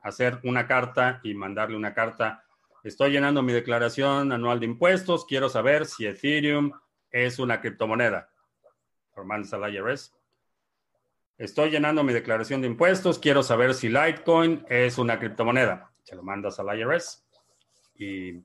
[0.01, 2.45] Hacer una carta y mandarle una carta.
[2.85, 5.27] Estoy llenando mi declaración anual de impuestos.
[5.27, 6.71] Quiero saber si Ethereum
[7.11, 8.31] es una criptomoneda.
[9.25, 10.15] Mandas al IRS.
[11.37, 13.19] Estoy llenando mi declaración de impuestos.
[13.19, 15.91] Quiero saber si Litecoin es una criptomoneda.
[16.05, 17.27] Se lo mandas al IRS.
[17.97, 18.41] Y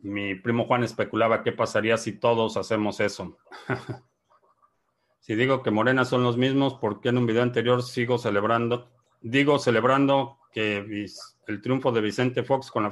[0.00, 3.38] mi primo Juan especulaba qué pasaría si todos hacemos eso.
[5.26, 8.90] Si digo que Morena son los mismos, ¿por qué en un video anterior sigo celebrando?
[9.22, 11.06] Digo celebrando que
[11.46, 12.90] el triunfo de Vicente Fox con la